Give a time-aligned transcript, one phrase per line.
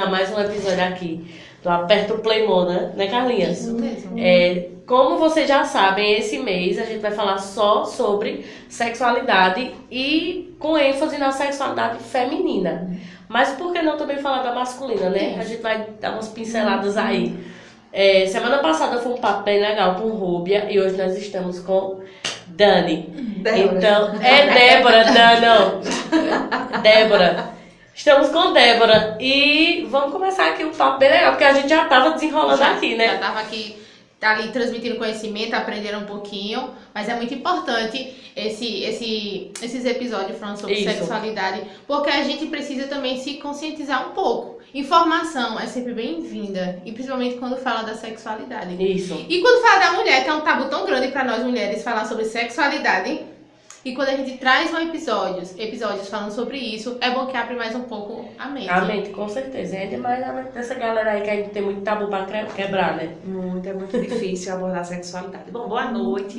[0.00, 1.24] a mais um episódio aqui
[1.62, 3.58] do Aperto Play Moda, né, Carlinhos?
[3.58, 4.16] Isso mesmo.
[4.16, 10.54] É, como vocês já sabem, esse mês a gente vai falar só sobre sexualidade e
[10.58, 12.90] com ênfase na sexualidade feminina.
[13.28, 15.36] Mas por que não também falar da masculina, né?
[15.38, 17.36] A gente vai dar umas pinceladas aí.
[17.92, 22.00] É, semana passada foi um papo bem legal com Rúbia e hoje nós estamos com
[22.46, 23.10] Dani.
[23.42, 23.76] Débora.
[23.76, 25.80] Então, é Débora, Dan, não.
[26.80, 27.57] Débora.
[27.98, 31.82] Estamos com Débora e vamos começar aqui um papo bem legal, porque a gente já
[31.82, 33.18] estava desenrolando aqui, Já né?
[33.18, 33.76] tava aqui,
[34.20, 40.38] tá ali transmitindo conhecimento, aprendendo um pouquinho, mas é muito importante esse, esse, esses episódios
[40.38, 40.84] falando sobre Isso.
[40.84, 44.60] sexualidade, porque a gente precisa também se conscientizar um pouco.
[44.72, 48.80] Informação é sempre bem-vinda, e principalmente quando fala da sexualidade.
[48.80, 49.26] Isso.
[49.28, 52.04] E quando fala da mulher, que é um tabu tão grande para nós mulheres falar
[52.04, 53.22] sobre sexualidade,
[53.84, 57.54] e quando a gente traz um episódios, episódios falando sobre isso, é bom que abre
[57.54, 58.68] mais um pouco a mente.
[58.68, 59.76] A mente, com certeza.
[59.76, 62.96] É demais a mente dessa galera aí que a gente tem muito tabu pra quebrar,
[62.96, 63.14] né?
[63.24, 65.50] Muito, é muito difícil abordar a sexualidade.
[65.50, 66.38] Bom, boa noite.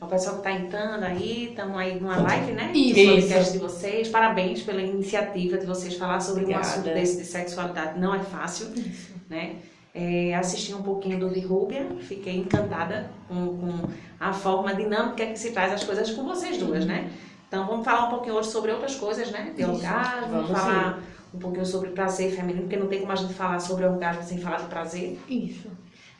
[0.00, 2.70] O pessoal que está entrando aí, estamos aí numa live, né?
[2.74, 3.14] Isso.
[3.14, 4.08] Podcast de vocês.
[4.08, 6.66] Parabéns pela iniciativa de vocês falar sobre um Obrigada.
[6.66, 7.98] assunto desse de sexualidade.
[7.98, 8.68] Não é fácil,
[9.30, 9.56] né?
[9.94, 15.38] É, assisti um pouquinho do de Rúbia, fiquei encantada com, com a forma dinâmica que
[15.38, 17.12] se traz as coisas com vocês duas, né?
[17.46, 19.52] Então vamos falar um pouquinho hoje sobre outras coisas, né?
[19.56, 21.00] De orgasmo, Vamos falar
[21.32, 24.38] um pouquinho sobre prazer feminino, porque não tem como a gente falar sobre orgasmo sem
[24.38, 25.16] falar de prazer.
[25.28, 25.70] Isso.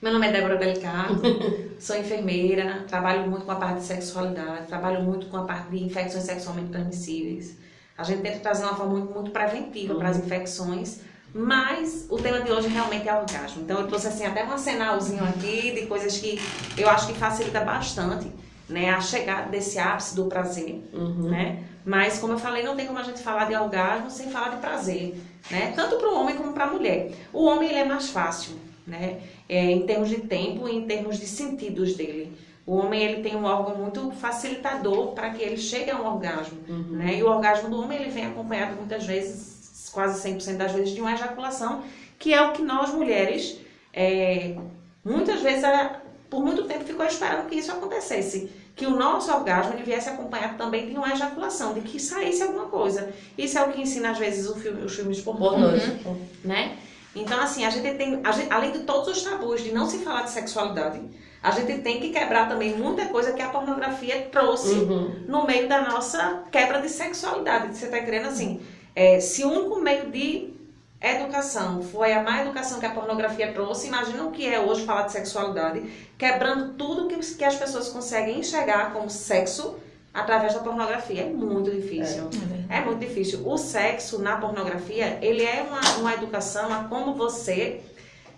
[0.01, 1.21] Meu nome é Débora Delicato,
[1.81, 5.83] sou enfermeira, trabalho muito com a parte de sexualidade, trabalho muito com a parte de
[5.83, 7.57] infecções sexualmente transmissíveis.
[7.97, 11.01] A gente tenta trazer uma forma muito, muito preventiva para as infecções,
[11.35, 13.63] mas o tema de hoje realmente é orgasmo.
[13.63, 16.41] Então eu trouxe assim até um arsenalzinho aqui de coisas que
[16.79, 18.31] eu acho que facilita bastante
[18.69, 21.29] né, a chegada desse ápice do prazer Uhum.
[21.31, 21.65] né?
[21.85, 24.57] Mas como eu falei, não tem como a gente falar de orgasmo sem falar de
[24.57, 25.17] prazer,
[25.51, 25.73] né?
[25.77, 27.11] Tanto para o homem como para a mulher.
[27.31, 28.55] O homem ele é mais fácil,
[28.87, 29.19] né?
[29.47, 32.33] É, em termos de tempo e em termos de sentidos dele.
[32.67, 36.59] O homem ele tem um órgão muito facilitador para que ele chegue a um orgasmo,
[36.91, 37.17] né?
[37.19, 39.54] E o orgasmo do homem ele vem acompanhado muitas vezes,
[39.93, 41.83] quase 100% das vezes, de uma ejaculação,
[42.19, 43.59] que é o que nós mulheres,
[43.93, 44.57] é,
[45.05, 46.01] muitas vezes, a-
[46.31, 50.57] por muito tempo ficou esperando que isso acontecesse que o nosso orgasmo ele viesse acompanhado
[50.59, 53.09] também de uma ejaculação, de que saísse alguma coisa.
[53.39, 55.97] Isso é o que ensina às vezes o filme, os filmes pornô, Boa noite.
[56.45, 56.77] né?
[57.15, 59.99] Então assim, a gente tem, a gente- além de todos os tabus de não se
[59.99, 61.01] falar de sexualidade,
[61.41, 65.25] a gente tem que quebrar também muita coisa que a pornografia trouxe Uhum.
[65.29, 67.77] no meio da nossa quebra de sexualidade.
[67.77, 68.61] Você está querendo assim,
[68.95, 70.55] é, se o único meio de
[71.01, 75.03] educação foi a má educação que a pornografia trouxe, imagina o que é hoje falar
[75.03, 75.83] de sexualidade,
[76.17, 79.77] quebrando tudo que, que as pessoas conseguem enxergar como sexo
[80.15, 81.23] através da pornografia.
[81.23, 82.31] É muito difícil.
[82.71, 83.47] É muito difícil.
[83.47, 87.81] O sexo na pornografia, ele é uma, uma educação a como você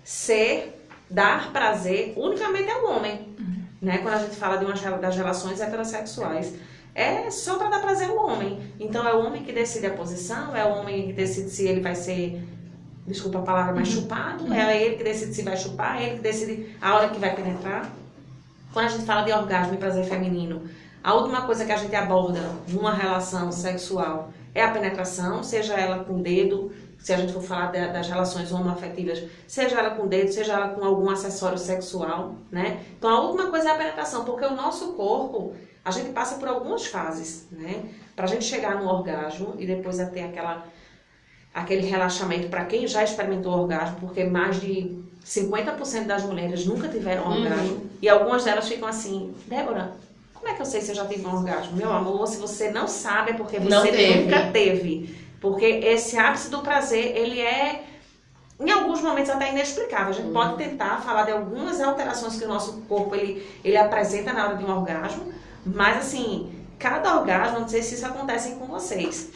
[0.03, 0.73] ser,
[1.09, 3.28] dar prazer unicamente ao homem.
[3.81, 3.99] Né?
[3.99, 6.55] Quando a gente fala de uma, das relações heterossexuais.
[6.98, 8.58] É só para dar prazer ao homem.
[8.80, 11.80] Então é o homem que decide a posição, é o homem que decide se ele
[11.82, 12.42] vai ser,
[13.06, 16.22] desculpa a palavra, mais chupado, é ele que decide se vai chupar, é ele que
[16.22, 17.92] decide a hora que vai penetrar.
[18.72, 20.62] Quando a gente fala de orgasmo e prazer feminino,
[21.04, 26.02] a última coisa que a gente aborda numa relação sexual é a penetração, seja ela
[26.02, 30.32] com dedo, se a gente for falar da- das relações homoafetivas, seja ela com dedo,
[30.32, 32.80] seja ela com algum acessório sexual, né?
[32.98, 35.54] Então a última coisa é a penetração, porque o nosso corpo,
[35.86, 37.84] a gente passa por algumas fases, né?
[38.14, 40.66] Pra gente chegar no orgasmo e depois a ter aquela
[41.54, 44.94] aquele relaxamento para quem já experimentou orgasmo, porque mais de
[45.25, 47.42] 50% das mulheres nunca tiveram Uhum.
[47.42, 47.86] orgasmo.
[48.02, 49.92] E algumas delas ficam assim, Débora,
[50.34, 51.75] como é que eu sei se eu já tive um orgasmo?
[51.76, 54.25] Meu amor, se você não sabe, é porque você teve.
[54.25, 55.16] nunca teve.
[55.41, 57.84] Porque esse ápice do prazer, ele é,
[58.60, 60.08] em alguns momentos, até inexplicável.
[60.08, 64.32] A gente pode tentar falar de algumas alterações que o nosso corpo ele, ele apresenta
[64.32, 65.32] na hora de um orgasmo,
[65.66, 69.31] mas assim, cada orgasmo, não sei se isso acontece com vocês,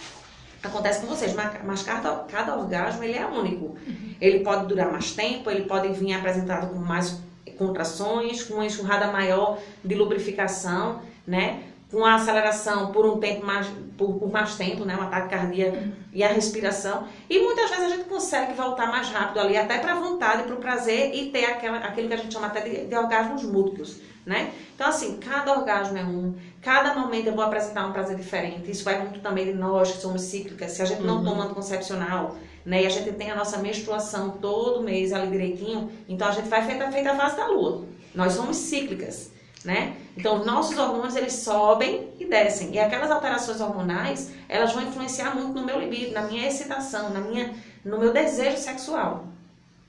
[0.63, 3.77] acontece com vocês, mas, cada, cada orgasmo ele é único.
[4.21, 7.19] Ele pode durar mais tempo, ele pode vir apresentado com mais
[7.59, 11.63] contrações, com uma enxurrada maior de lubrificação, né?
[11.91, 13.67] Com a aceleração por um tempo mais,
[13.99, 14.97] por, por mais tempo, né?
[14.97, 15.79] Um ataque cardíaco
[16.13, 17.05] e a respiração.
[17.29, 20.55] E muitas vezes a gente consegue voltar mais rápido ali, até para a vontade, para
[20.55, 23.97] o prazer e ter aquela, aquilo que a gente chama até de, de orgasmos múltiplos,
[24.25, 24.53] né?
[24.75, 28.71] Então, assim, cada orgasmo é um, cada momento eu vou apresentar um prazer diferente.
[28.71, 30.71] Isso vai muito também de nós que somos cíclicas.
[30.71, 31.25] Se a gente não Uhum.
[31.25, 32.83] toma anticoncepcional, né?
[32.83, 36.65] E a gente tem a nossa menstruação todo mês ali direitinho, então a gente vai
[36.65, 37.85] feita, feita a fase da lua.
[38.15, 39.33] Nós somos cíclicas,
[39.65, 39.97] né?
[40.17, 42.73] Então, nossos hormônios, eles sobem e descem.
[42.73, 47.21] E aquelas alterações hormonais, elas vão influenciar muito no meu libido, na minha excitação, na
[47.21, 47.55] minha,
[47.85, 49.25] no meu desejo sexual.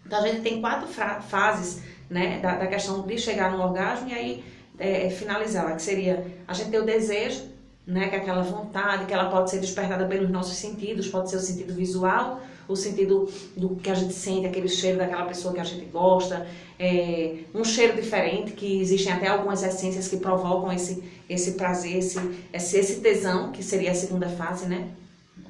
[0.06, 4.14] Então a gente tem quatro fases né, da, da, questão de chegar no orgasmo e
[4.14, 4.44] aí
[4.78, 7.50] é, finalizar, que seria a gente ter o desejo,
[7.88, 11.38] né, que é aquela vontade, que ela pode ser despertada pelos nossos sentidos, pode ser
[11.38, 12.42] o sentido visual,
[12.72, 16.48] o sentido do que a gente sente, aquele cheiro daquela pessoa que a gente gosta,
[16.80, 22.20] é, um cheiro diferente, que existem até algumas essências que provocam esse, esse prazer, esse,
[22.52, 24.90] esse, esse tesão, que seria a segunda fase, né?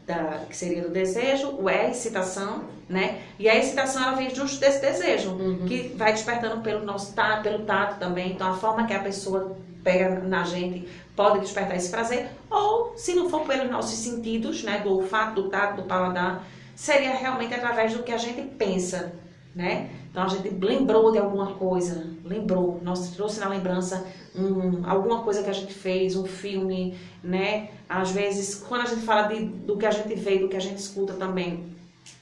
[0.06, 3.22] Da, que seria do desejo, o é excitação, né?
[3.40, 5.66] E a excitação ela vem justo desse desejo, uhum.
[5.66, 8.34] que vai despertando pelo nosso tato, pelo tato também.
[8.34, 13.14] Então a forma que a pessoa pega na gente pode despertar esse prazer, ou se
[13.14, 16.46] não for pelos nossos sentidos, né, do olfato, do tato, do paladar,
[16.76, 19.14] seria realmente através do que a gente pensa,
[19.56, 19.90] né?
[20.10, 25.42] Então a gente lembrou de alguma coisa, lembrou, nossa, trouxe na lembrança um, alguma coisa
[25.42, 27.70] que a gente fez, um filme, né?
[27.88, 30.62] Às vezes, quando a gente fala de, do que a gente vê, do que a
[30.62, 31.72] gente escuta também,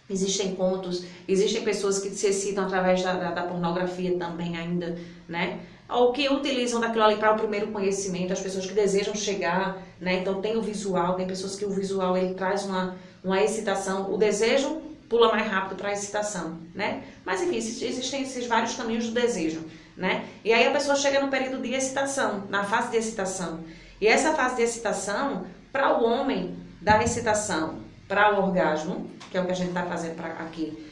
[0.09, 4.97] existem contos, existem pessoas que se excitam através da, da, da pornografia também ainda,
[5.27, 5.59] né?
[5.87, 10.19] Ou que utilizam daquilo ali para o primeiro conhecimento, as pessoas que desejam chegar, né?
[10.19, 14.17] Então tem o visual, tem pessoas que o visual ele traz uma, uma excitação, o
[14.17, 17.03] desejo pula mais rápido para a excitação, né?
[17.25, 19.65] Mas enfim, existem esses vários caminhos do desejo,
[19.97, 20.25] né?
[20.45, 23.61] E aí a pessoa chega no período de excitação, na fase de excitação.
[23.99, 29.41] E essa fase de excitação, para o homem, da excitação para o orgasmo, que é
[29.41, 30.87] o que a gente está fazendo pra, aqui,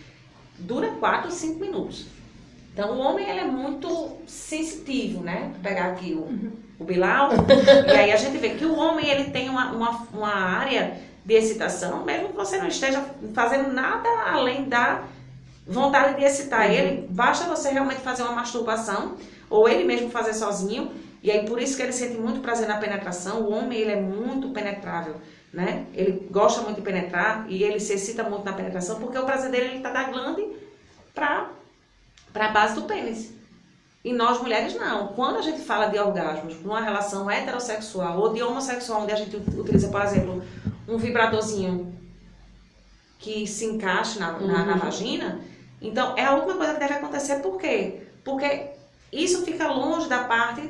[0.59, 2.05] dura 4 ou 5 minutos.
[2.73, 5.49] Então o homem ele é muito sensitivo, né?
[5.53, 6.51] Vou pegar aqui o, uhum.
[6.77, 7.31] o Bilal,
[7.87, 10.95] e aí a gente vê que o homem ele tem uma, uma, uma área
[11.27, 13.03] de excitação, mesmo que você não esteja
[13.33, 15.03] fazendo nada além da
[15.67, 16.73] vontade de excitar uhum.
[16.73, 19.17] ele, basta você realmente fazer uma masturbação,
[19.49, 20.89] ou ele mesmo fazer sozinho,
[21.21, 23.99] e aí por isso que ele sente muito prazer na penetração, o homem ele é
[23.99, 25.15] muito penetrável,
[25.51, 25.85] né?
[25.93, 29.51] Ele gosta muito de penetrar e ele se excita muito na penetração, porque o prazer
[29.51, 30.47] dele ele está da glande
[31.13, 31.49] para
[32.35, 33.33] a base do pênis.
[34.01, 35.07] E nós mulheres não.
[35.07, 39.35] Quando a gente fala de orgasmos numa relação heterossexual ou de homossexual, onde a gente
[39.35, 40.41] utiliza, por exemplo,
[40.87, 41.93] um vibradorzinho
[43.19, 44.79] que se encaixe na, na, na, uhum.
[44.79, 45.41] vagina,
[45.81, 47.37] então é a última coisa que deve acontecer.
[47.37, 48.03] Por quê?
[48.23, 48.67] Porque
[49.11, 50.69] isso fica longe da parte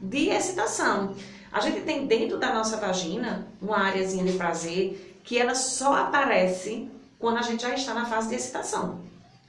[0.00, 1.14] de excitação.
[1.50, 6.88] A gente tem dentro da nossa vagina uma áreazinha de prazer que ela só aparece
[7.18, 9.00] quando a gente já está na fase de excitação.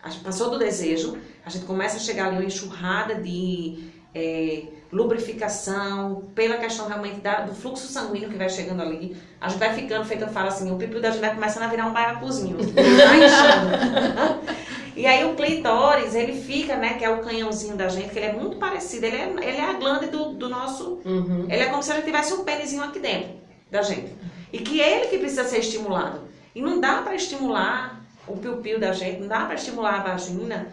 [0.01, 4.63] A gente passou do desejo, a gente começa a chegar ali uma enxurrada de é,
[4.91, 9.15] lubrificação, pela questão realmente da, do fluxo sanguíneo que vai chegando ali.
[9.39, 11.67] A gente vai ficando, feito eu falo assim, o pipi da gente vai começando a
[11.67, 11.93] virar um
[12.65, 14.59] inchando.
[14.95, 18.25] E aí o clitóris, ele fica, né, que é o canhãozinho da gente, que ele
[18.25, 20.99] é muito parecido, ele é, ele é a glande do, do nosso...
[21.05, 21.45] Uhum.
[21.49, 23.29] Ele é como se ele tivesse um pênisinho aqui dentro
[23.69, 24.13] da gente.
[24.51, 26.21] E que é ele que precisa ser estimulado.
[26.53, 30.67] E não dá para estimular o piu-piu da gente, não dá para estimular a vagina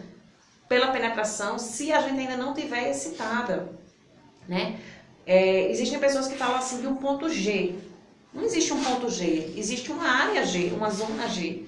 [0.67, 3.69] pela penetração se a gente ainda não tiver excitada,
[4.47, 4.79] né?
[5.25, 7.75] É, existem pessoas que falam assim de um ponto G.
[8.33, 11.65] Não existe um ponto G, existe uma área G, uma zona G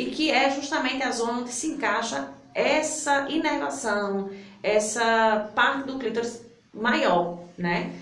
[0.00, 4.30] e que é justamente a zona onde se encaixa essa inervação,
[4.62, 6.40] essa parte do clítoris
[6.72, 7.92] maior, né?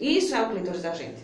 [0.00, 1.20] Isso é o clítoris da gente,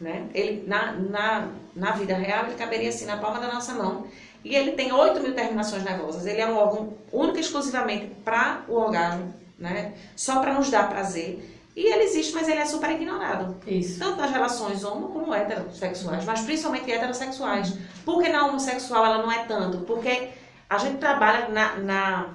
[0.00, 0.28] né?
[0.34, 4.08] Ele, na, na, na vida real, ele caberia assim na palma da nossa mão
[4.44, 6.26] e ele tem 8 mil terminações nervosas.
[6.26, 9.92] Ele é um órgão único e exclusivamente para o orgasmo, né?
[10.16, 11.46] Só para nos dar prazer.
[11.76, 13.56] E ele existe, mas ele é super ignorado.
[13.66, 13.98] Isso.
[13.98, 17.74] Tanto nas relações homo como heterossexuais, mas principalmente heterossexuais.
[18.04, 19.78] Por que na homossexual ela não é tanto?
[19.78, 20.28] Porque
[20.68, 22.28] a gente trabalha na, na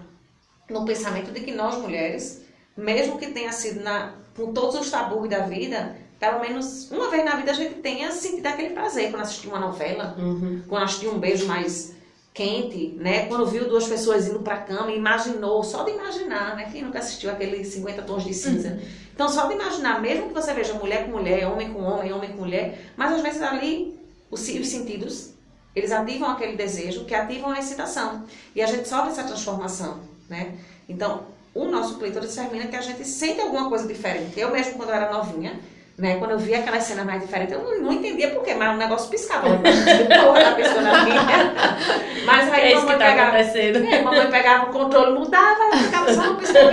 [0.69, 2.43] no pensamento de que nós mulheres,
[2.75, 7.23] mesmo que tenha sido na, com todos os tabus da vida, pelo menos uma vez
[7.23, 10.63] na vida a gente tenha sentido aquele prazer quando assistiu uma novela, uhum.
[10.67, 11.94] quando assistiu um beijo mais
[12.35, 13.27] quente, né?
[13.27, 16.69] Quando viu duas pessoas indo para a cama, imaginou, só de imaginar, né?
[16.69, 18.71] Quem nunca assistiu aqueles 50 tons de cinza?
[18.71, 18.81] Uhum.
[19.13, 22.33] Então, só de imaginar, mesmo que você veja mulher com mulher, homem com homem, homem
[22.33, 23.97] com mulher, mas às vezes ali
[24.29, 25.31] os, os sentidos,
[25.73, 28.25] eles ativam aquele desejo, que ativam a excitação.
[28.53, 30.57] E a gente sofre essa transformação, né?
[30.89, 34.37] Então, o nosso clítoris termina que a gente sente alguma coisa diferente.
[34.37, 35.57] Eu mesmo, quando eu era novinha,
[35.97, 36.17] né?
[36.17, 38.77] Quando eu via aquela cena mais diferente, eu não, não entendia por quê, mas o
[38.77, 39.47] negócio piscava.
[39.47, 41.55] Porra, a pessoa na minha.
[42.25, 46.35] Mas aí é mamãe, tá pegava, é, mamãe pegava o controle, mudava, ficava só no
[46.35, 46.71] piscando,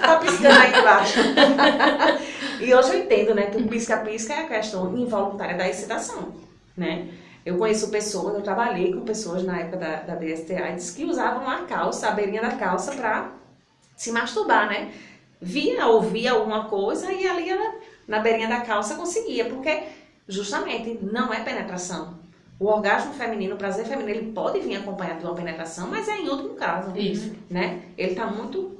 [0.00, 1.20] tá piscando aí embaixo.
[2.60, 6.32] e hoje eu entendo, né, que o pisca-pisca é a questão involuntária da excitação,
[6.76, 7.08] né?
[7.44, 11.58] Eu conheço pessoas, eu trabalhei com pessoas na época da, da DSTA, que usavam a
[11.62, 13.32] calça, a beirinha da calça para
[13.96, 14.92] se masturbar, né?
[15.44, 17.74] Via, ouvia alguma coisa e ali ela,
[18.08, 19.82] na beirinha da calça conseguia, porque
[20.26, 22.18] justamente não é penetração.
[22.58, 26.18] O orgasmo feminino, o prazer feminino, ele pode vir acompanhado de uma penetração, mas é
[26.18, 26.96] em último caso.
[26.96, 27.34] Isso.
[27.50, 27.82] Né?
[27.98, 28.78] Ele tá muito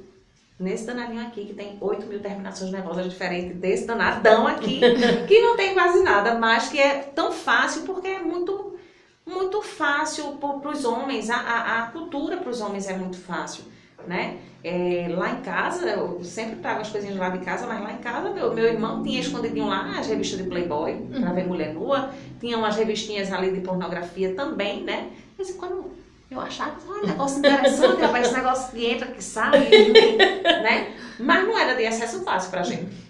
[0.59, 4.79] nesse danadinho aqui, que tem 8 mil terminações nervosas diferentes desse danadão aqui,
[5.27, 8.75] que não tem quase nada, mas que é tão fácil porque é muito,
[9.25, 13.65] muito fácil para os homens, a, a, a cultura para os homens é muito fácil,
[14.07, 14.37] né?
[14.63, 17.97] É, lá em casa, eu sempre trago as coisinhas lá de casa, mas lá em
[17.97, 22.09] casa, meu, meu irmão tinha escondidinho lá as revistas de Playboy, pra ver mulher nua,
[22.39, 25.09] tinha umas revistinhas ali de pornografia também, né?
[25.31, 25.91] De vez em quando
[26.31, 29.69] eu achava que um negócio interessante, rapaz, esse negócio que entra, que sai,
[30.43, 30.95] né?
[31.19, 33.05] Mas não era de acesso fácil pra gente.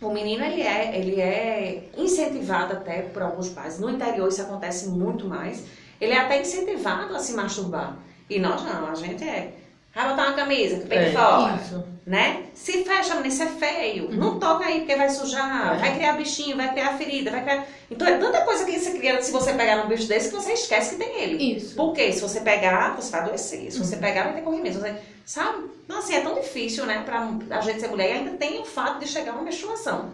[0.00, 3.78] O menino, ele é, ele é incentivado até por alguns pais.
[3.78, 5.64] No interior isso acontece muito mais.
[5.98, 7.96] Ele é até incentivado a se masturbar.
[8.28, 9.54] E nós não, a gente é
[9.94, 11.54] Vai botar uma camisa, que peito É, fora.
[11.62, 11.84] Isso.
[12.06, 12.42] Né?
[12.52, 14.06] Se fecha, menino, isso é feio.
[14.10, 14.16] Uhum.
[14.16, 15.78] Não toca aí, porque vai sujar, É.
[15.78, 17.66] vai criar bichinho, vai criar ferida, vai criar.
[17.90, 20.52] Então é tanta coisa que você cria se você pegar num bicho desse que você
[20.52, 21.56] esquece que tem ele.
[21.56, 21.76] Isso.
[21.76, 23.70] Porque se você pegar, você vai adoecer.
[23.70, 23.84] Se Uhum.
[23.84, 24.78] você pegar, vai ter corrimento.
[24.80, 25.64] Você, sabe?
[25.84, 28.64] Então, assim, é tão difícil, né, pra a gente ser mulher e ainda tem o
[28.64, 30.10] fato de chegar uma menstruação,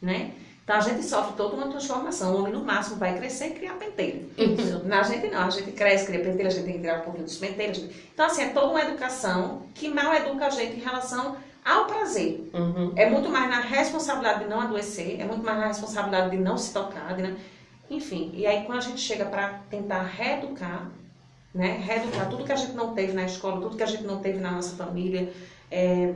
[0.00, 0.30] né?
[0.66, 2.34] Então a gente sofre toda uma transformação.
[2.34, 4.28] O homem, no máximo, vai crescer e criar pentelho.
[4.36, 4.82] Isso.
[4.84, 7.24] Na gente não, a gente cresce, cria pentelho, a gente tem que tirar um pouquinho
[7.24, 7.84] dos penteiros.
[8.12, 12.50] Então, assim, é toda uma educação que mal educa a gente em relação ao prazer.
[12.52, 12.92] Uhum.
[12.96, 16.58] É muito mais na responsabilidade de não adoecer, é muito mais na responsabilidade de não
[16.58, 17.36] se tocar, não...
[17.88, 18.32] enfim.
[18.34, 20.90] E aí quando a gente chega para tentar reeducar,
[21.54, 24.18] né, reeducar tudo que a gente não teve na escola, tudo que a gente não
[24.18, 25.32] teve na nossa família,
[25.70, 26.12] é,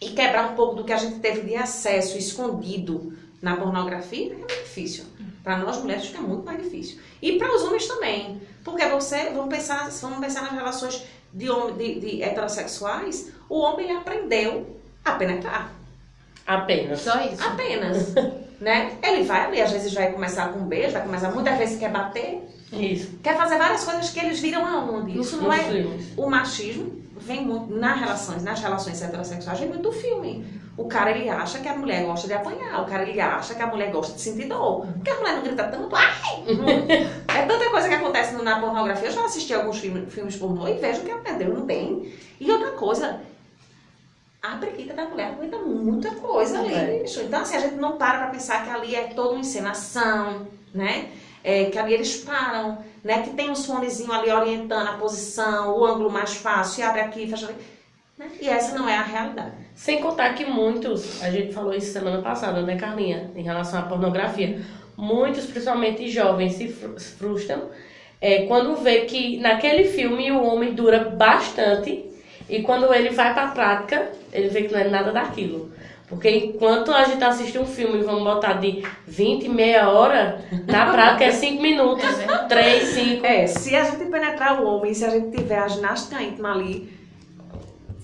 [0.00, 4.36] e quebrar um pouco do que a gente teve de acesso escondido na pornografia, é
[4.36, 5.04] muito difícil.
[5.42, 6.98] Para nós mulheres fica muito mais difícil.
[7.22, 8.40] E para os homens também.
[8.64, 13.96] Porque você, vamos pensar, vamos pensar nas relações de, homem, de, de heterossexuais, o homem
[13.96, 15.72] aprendeu a penetrar.
[16.46, 17.00] Apenas.
[17.00, 17.42] Só isso.
[17.42, 18.14] Apenas.
[18.60, 18.98] né?
[19.02, 21.90] Ele vai ali, às vezes vai começar com um beijo, vai começar, muitas vezes quer
[21.90, 22.42] bater,
[22.72, 23.18] Isso.
[23.22, 25.18] quer fazer várias coisas que eles viram aonde.
[25.18, 25.86] Isso não Nos é.
[26.16, 30.44] O machismo vem muito nas relações, nas relações heterossexuais, vem muito do filme.
[30.76, 33.62] O cara ele acha que a mulher gosta de apanhar, o cara ele acha que
[33.62, 34.86] a mulher gosta de sentir dor.
[34.86, 36.44] Porque a mulher não grita tanto, ai!
[37.28, 39.08] É tanta coisa que acontece na pornografia.
[39.08, 42.12] Eu já assisti alguns filmes, filmes pornô e vejo que aprendeu não tem.
[42.40, 43.20] E outra coisa,
[44.40, 47.04] a preguiça da mulher aguenta muita coisa ali, É.
[47.04, 51.10] Então, assim, a gente não para pra pensar que ali é toda uma encenação, né?
[51.42, 53.22] É, que ali eles param, né?
[53.22, 57.26] Que tem um fonezinho ali orientando a posição, o ângulo mais fácil, e abre aqui,
[57.26, 57.56] fecha ali.
[58.18, 58.30] Né?
[58.40, 59.52] E essa não é a realidade.
[59.74, 63.82] Sem contar que muitos, a gente falou isso semana passada, né, Carlinha, em relação à
[63.82, 64.60] pornografia,
[64.96, 67.70] muitos, principalmente jovens, se fru- se frustram
[68.20, 72.04] é, quando vê que naquele filme o homem dura bastante
[72.48, 75.70] e quando ele vai pra prática, ele vê que não é nada daquilo.
[76.08, 81.24] Porque enquanto a gente assiste um filme, vamos botar de 20, meia hora, na prática
[81.24, 82.48] é 5 minutos, É verdade.
[82.48, 83.26] 3, 5.
[83.26, 86.90] É, se a gente penetrar o homem, se a gente tiver a ginástica íntima ali,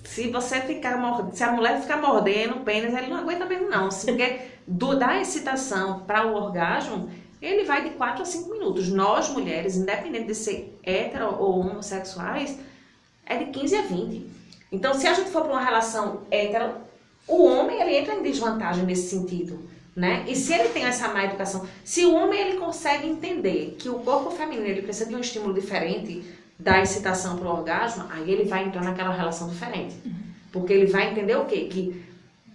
[0.04, 3.70] se você ficar mordendo, se a mulher ficar mordendo o pênis, ele não aguenta mesmo
[3.70, 3.90] não.
[3.90, 7.08] Se- Porque do, da excitação para o orgasmo,
[7.40, 8.88] ele vai de 4 a 5 minutos.
[8.90, 12.58] Nós, mulheres, independente de ser hetero ou homossexuais,
[13.24, 14.26] é de 15 a 20.
[14.70, 16.83] Então, se a gente for para uma relação hetero,
[17.26, 19.58] o homem ele entra em desvantagem nesse sentido,
[19.94, 20.24] né?
[20.26, 24.00] E se ele tem essa má educação, se o homem ele consegue entender que o
[24.00, 26.22] corpo feminino ele precisa de um estímulo diferente
[26.58, 29.94] da excitação para o orgasmo, aí ele vai entrar naquela relação diferente.
[30.52, 31.64] Porque ele vai entender o quê?
[31.64, 32.04] Que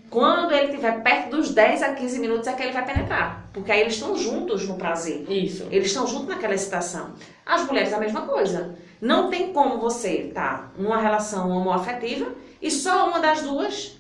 [0.09, 3.49] quando ele estiver perto dos 10 a 15 minutos é que ele vai penetrar.
[3.53, 5.29] Porque aí eles estão juntos no prazer.
[5.29, 5.67] Isso.
[5.69, 7.11] Eles estão juntos naquela excitação.
[7.45, 8.75] As mulheres a mesma coisa.
[9.01, 13.98] Não tem como você estar numa relação homoafetiva e só uma das duas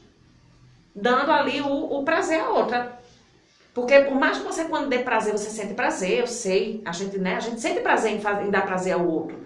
[0.95, 2.99] dando ali o, o prazer à outra.
[3.73, 7.17] Porque por mais que você quando dê prazer, você sente prazer, eu sei, a gente,
[7.17, 9.37] né, a gente sente prazer em, faz- em dar prazer ao outro.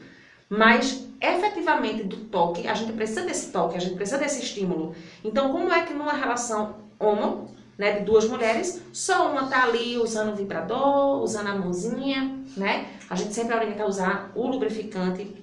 [0.50, 4.96] Mas efetivamente do toque, a gente precisa desse toque, a gente precisa desse estímulo.
[5.24, 9.98] Então, como é que numa relação homo, né, de duas mulheres, só uma tá ali
[9.98, 12.88] usando o vibrador, usando a mãozinha, né?
[13.10, 15.36] A gente sempre orienta a usar o lubrificante,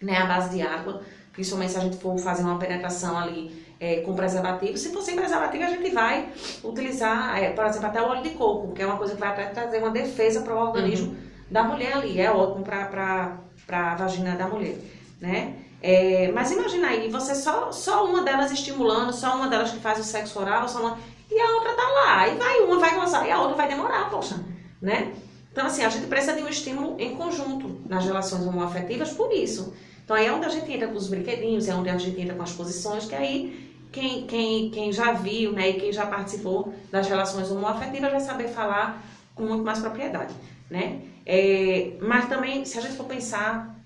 [0.00, 4.02] né, à base de água, principalmente se a gente for fazer uma penetração ali é,
[4.02, 4.76] com preservativo.
[4.76, 6.28] Se for sem preservativo, a gente vai
[6.62, 9.30] utilizar, é, por exemplo, até o óleo de coco, que é uma coisa que vai
[9.30, 11.16] até trazer uma defesa para o organismo
[11.50, 12.20] da mulher ali.
[12.20, 13.38] É ótimo para
[13.72, 14.76] a vagina da mulher,
[15.18, 15.54] né?
[15.82, 19.98] É, mas imagina aí, você só, só uma delas estimulando, só uma delas que faz
[19.98, 20.98] o sexo oral, só uma,
[21.30, 22.28] e a outra tá lá.
[22.28, 24.44] E vai, uma vai gozar e a outra vai demorar, poxa,
[24.82, 25.14] né?
[25.50, 29.74] Então, assim, a gente precisa de um estímulo em conjunto nas relações homoafetivas por isso.
[30.04, 32.34] Então, aí é onde a gente entra com os brinquedinhos, é onde a gente entra
[32.34, 36.72] com as posições, que aí quem, quem, quem já viu, né, e quem já participou
[36.90, 39.02] das relações homoafetivas vai saber falar
[39.34, 40.34] com muito mais propriedade,
[40.70, 41.00] né?
[41.26, 43.76] É, mas também, se a gente for pensar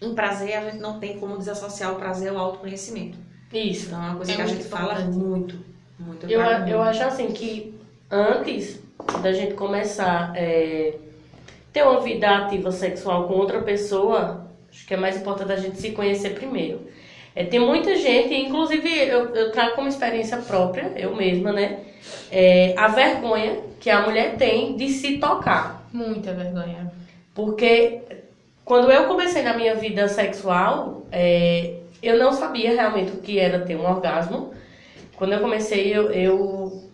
[0.00, 3.18] em prazer, a gente não tem como desassociar o prazer ao autoconhecimento.
[3.52, 3.86] Isso.
[3.86, 5.16] Então é uma coisa É que a gente fala importante.
[5.16, 5.58] muito.
[5.98, 7.74] Muito Eu, eu acho assim que
[8.10, 8.80] antes
[9.22, 10.96] da gente começar é,
[11.72, 15.80] ter uma vida ativa sexual com outra pessoa, acho que é mais importante a gente
[15.80, 16.86] se conhecer primeiro.
[17.38, 21.84] É, tem muita gente, inclusive eu, eu trago como experiência própria, eu mesma, né?
[22.30, 25.88] é, a vergonha que a mulher tem de se tocar.
[25.92, 26.92] Muita vergonha.
[27.34, 28.02] Porque
[28.64, 33.60] quando eu comecei na minha vida sexual, é, eu não sabia realmente o que era
[33.60, 34.52] ter um orgasmo.
[35.16, 36.90] Quando eu comecei, eu, eu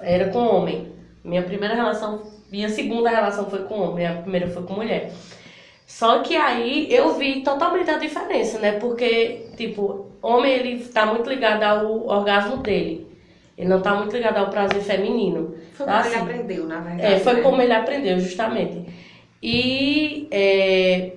[0.00, 0.92] era com homem.
[1.24, 5.12] Minha primeira relação, minha segunda relação foi com homem, a primeira foi com mulher.
[5.88, 8.72] Só que aí eu vi totalmente a diferença, né?
[8.72, 13.08] Porque, tipo, homem ele tá muito ligado ao orgasmo dele.
[13.56, 15.56] Ele não tá muito ligado ao prazer feminino.
[15.72, 17.02] Foi Tá, como ele assim, aprendeu, na verdade.
[17.14, 17.40] é, foi né?
[17.40, 18.84] como ele aprendeu, justamente.
[19.42, 21.12] E é,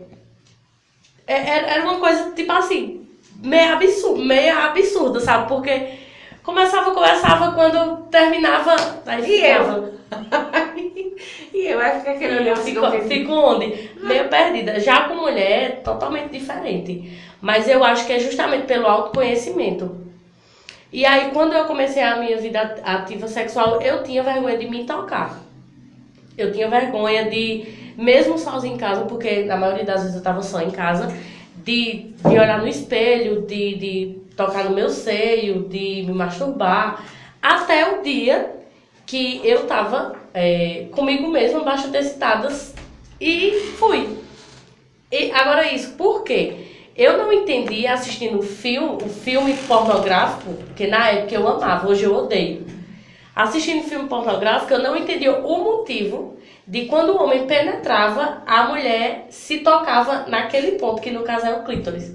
[1.28, 3.06] é- era era uma coisa, tipo assim,
[3.44, 5.50] meio absurda, meio absurda, sabe?
[5.50, 5.90] Porque
[6.44, 8.76] começava, começava, quando terminava,
[9.06, 9.92] aí E ficava.
[11.54, 13.90] e eu acho que aquele assim, fico, fico onde?
[14.02, 14.80] Meio perdida.
[14.80, 17.18] Já com mulher, é totalmente diferente.
[17.42, 20.02] Mas eu acho que é justamente pelo autoconhecimento.
[20.92, 24.84] E aí, quando eu comecei a minha vida ativa sexual, eu tinha vergonha de me
[24.84, 25.42] tocar.
[26.38, 30.44] Eu tinha vergonha de, mesmo sozinha em casa, porque na maioria das vezes eu tava
[30.44, 31.16] só em casa,
[31.64, 37.04] de, de olhar no espelho, de, de tocar no meu seio, de me masturbar.
[37.42, 38.52] Até o dia
[39.06, 42.50] que eu tava é, comigo mesma, bastante excitada,
[43.20, 44.18] e fui.
[45.12, 46.68] E agora isso, por quê?
[46.96, 52.04] Eu não entendi assistindo o filme, o filme pornográfico, porque na época eu amava, hoje
[52.04, 52.66] eu odeio.
[53.36, 59.28] Assistindo filme pornográfico, eu não entendi o motivo de quando o homem penetrava, a mulher
[59.30, 62.14] se tocava naquele ponto, que no caso é o clítoris.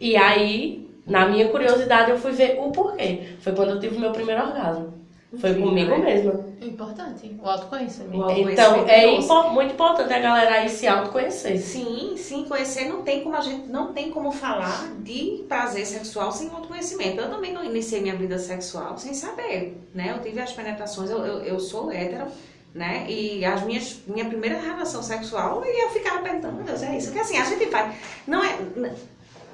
[0.00, 3.34] E aí, na minha curiosidade, eu fui ver o porquê.
[3.40, 4.97] Foi quando eu tive o meu primeiro orgasmo.
[5.30, 5.98] Foi Incrível, comigo né?
[5.98, 6.44] mesma.
[6.62, 7.36] Importante.
[7.42, 8.16] O autoconhecimento.
[8.16, 11.58] O autoconhecimento Então, é impo- muito importante a galera aí se autoconhecer.
[11.58, 16.32] Sim, sim, conhecer não tem como a gente não tem como falar de prazer sexual
[16.32, 17.20] sem autoconhecimento.
[17.20, 20.14] Eu também não iniciei minha vida sexual sem saber, né?
[20.16, 22.24] Eu tive as penetrações, eu, eu, eu sou hétero,
[22.74, 23.04] né?
[23.06, 27.08] E as minhas minha primeira relação sexual e eu ficava perguntando, meu Deus, é isso?
[27.08, 27.94] Porque assim, a gente vai,
[28.26, 28.56] não é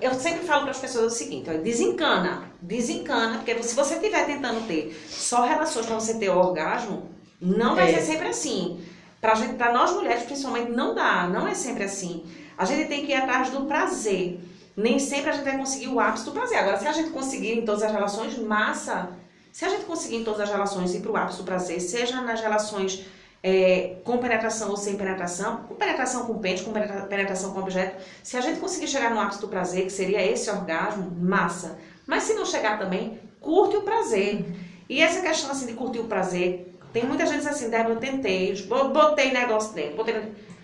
[0.01, 4.27] eu sempre falo para as pessoas o seguinte, ó, desencana, desencana, porque se você estiver
[4.27, 7.99] tentando ter só relações para você ter orgasmo, não vai É.
[7.99, 8.85] ser sempre assim.
[9.21, 12.25] Pra nós mulheres, principalmente, não dá, não é sempre assim.
[12.59, 14.39] A gente tem que ir atrás do prazer.
[14.77, 16.59] Nem sempre a gente vai conseguir o ápice do prazer.
[16.59, 19.09] Agora, se a gente conseguir em todas as relações, massa.
[19.53, 22.41] Se a gente conseguir em todas as relações ir pro ápice do prazer, seja nas
[22.41, 23.05] relações
[23.47, 28.03] é, com penetração ou sem penetração, com penetração com pente, com penetra- penetração com objeto,
[28.23, 31.79] se a gente conseguir chegar no ápice do prazer, que seria esse orgasmo, massa.
[32.07, 34.43] Mas se não chegar também, curte o prazer.
[34.89, 38.55] E essa questão assim de curtir o prazer, tem muita gente assim, Débora, eu tentei,
[38.63, 40.15] bo- botei negócio dentro, botei...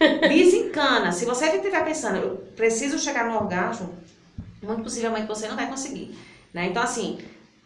[0.29, 1.13] Desencana.
[1.13, 3.95] Se você estiver pensando, eu preciso chegar no orgasmo,
[4.63, 6.17] muito possivelmente você não vai conseguir.
[6.55, 6.67] Né?
[6.69, 7.19] Então, assim,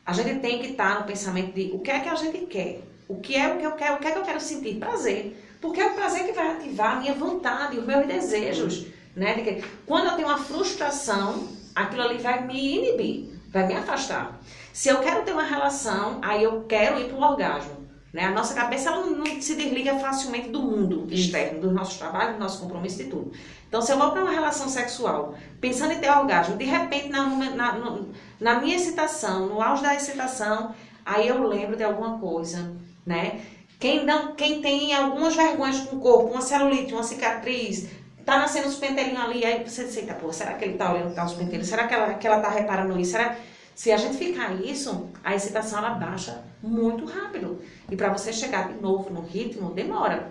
[0.05, 2.81] a gente tem que estar no pensamento de o que é que a gente quer.
[3.09, 4.77] O que é o que eu quero, o que é que eu quero sentir?
[4.77, 5.41] Prazer.
[5.61, 8.87] Porque é o prazer que vai ativar a minha vontade, os meus desejos.
[9.15, 9.35] Né?
[9.35, 14.41] Que, quando eu tenho uma frustração, aquilo ali vai me inibir, vai me afastar.
[14.73, 17.85] Se eu quero ter uma relação, aí eu quero ir para o orgasmo.
[18.13, 18.25] Né?
[18.25, 22.41] A nossa cabeça ela não se desliga facilmente do mundo externo, dos nossos trabalhos, do
[22.41, 23.33] nosso compromisso e tudo.
[23.69, 27.27] Então, se eu vou para uma relação sexual, pensando em ter orgasmo, de repente, na,
[27.27, 28.01] na,
[28.41, 32.73] na minha excitação, no auge da excitação, aí eu lembro de alguma coisa,
[33.07, 33.41] né?
[33.79, 37.89] Quem, não, quem tem algumas vergonhas com o corpo, uma celulite, uma cicatriz,
[38.25, 41.15] tá nascendo os pentelinhos ali, aí você diz, eita, pô, será que ele tá olhando
[41.15, 41.67] tá os pentelhos?
[41.67, 43.13] Será que ela, que ela tá reparando isso?
[43.13, 43.37] Será...
[43.75, 47.61] Se a gente ficar isso, a excitação ela baixa muito rápido.
[47.91, 50.31] E para você chegar de novo no ritmo, demora.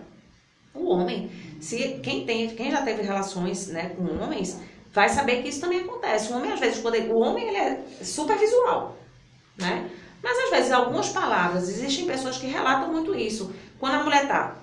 [0.73, 4.59] O homem, se quem tem, quem já teve relações, né, com homens,
[4.93, 6.31] vai saber que isso também acontece.
[6.31, 8.97] O homem às vezes, quando ele- o homem ele é super visual,
[9.57, 9.89] né?
[10.23, 13.53] Mas às vezes algumas palavras, existem pessoas que relatam muito isso.
[13.77, 14.55] Quando a mulher tá,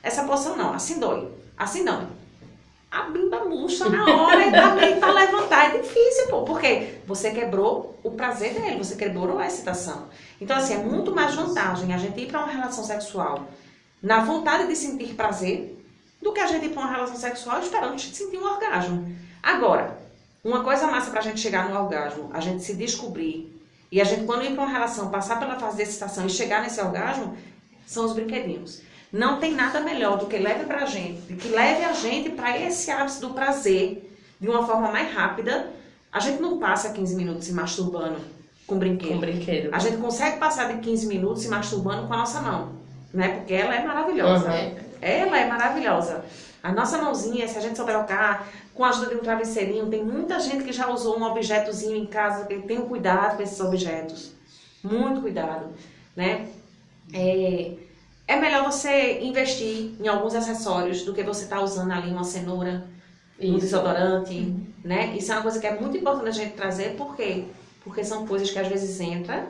[0.00, 2.16] essa posição não, assim dói, assim não.
[2.90, 6.44] A bimba murcha na hora e também para levantar é difícil, pô.
[6.44, 10.06] Porque você quebrou o prazer dele, você quebrou a excitação.
[10.40, 13.46] Então, assim, é muito mais vantagem a gente ir para uma relação sexual
[14.00, 15.76] na vontade de sentir prazer
[16.22, 19.14] do que a gente ir para uma relação sexual esperando sentir um orgasmo.
[19.42, 19.98] Agora,
[20.42, 23.57] uma coisa massa para a gente chegar no orgasmo, a gente se descobrir
[23.90, 26.62] e a gente, quando ir para uma relação, passar pela fase de excitação e chegar
[26.62, 27.36] nesse orgasmo,
[27.86, 28.82] são os brinquedinhos.
[29.10, 32.90] Não tem nada melhor do que leve pra gente, que leve a gente para esse
[32.90, 35.72] ápice do prazer de uma forma mais rápida.
[36.12, 38.18] A gente não passa 15 minutos se masturbando
[38.66, 39.12] com brinquedo.
[39.12, 39.70] Com brinquedo.
[39.72, 42.72] A gente consegue passar de 15 minutos se masturbando com a nossa mão,
[43.12, 43.28] né?
[43.28, 44.50] Porque ela é maravilhosa.
[44.50, 44.76] Uhum.
[45.00, 46.24] Ela é maravilhosa.
[46.68, 50.04] A nossa mãozinha, se a gente souber tocar, com a ajuda de um travesseirinho, tem
[50.04, 53.58] muita gente que já usou um objetozinho em casa, que tem um cuidado com esses
[53.58, 54.32] objetos.
[54.84, 55.70] Muito cuidado,
[56.14, 56.46] né?
[57.10, 57.72] É,
[58.26, 62.84] é melhor você investir em alguns acessórios do que você estar usando ali uma cenoura,
[63.40, 63.60] um Isso.
[63.60, 64.54] desodorante,
[64.84, 65.16] né?
[65.16, 67.44] Isso é uma coisa que é muito importante a gente trazer, por quê?
[67.82, 69.48] Porque são coisas que às vezes entra,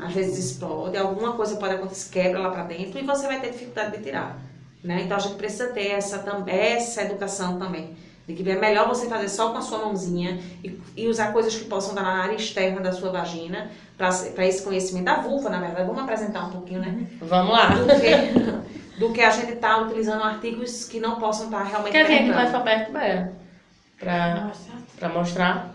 [0.00, 3.50] às vezes explode, alguma coisa pode acontecer, quebra lá pra dentro e você vai ter
[3.50, 4.40] dificuldade de tirar,
[4.82, 5.02] né?
[5.04, 7.96] Então a gente precisa ter essa, essa educação também.
[8.26, 11.56] De que é melhor você fazer só com a sua mãozinha e, e usar coisas
[11.56, 15.60] que possam estar na área externa da sua vagina, para esse conhecimento da vulva, na
[15.60, 15.86] verdade.
[15.86, 17.06] Vamos apresentar um pouquinho, né?
[17.20, 17.68] Vamos lá.
[17.70, 22.06] Do que, do que a gente tá utilizando artigos que não possam estar realmente Quer
[22.06, 22.92] vir aqui mais pra perto,
[24.46, 24.70] Nossa.
[24.98, 25.71] pra mostrar.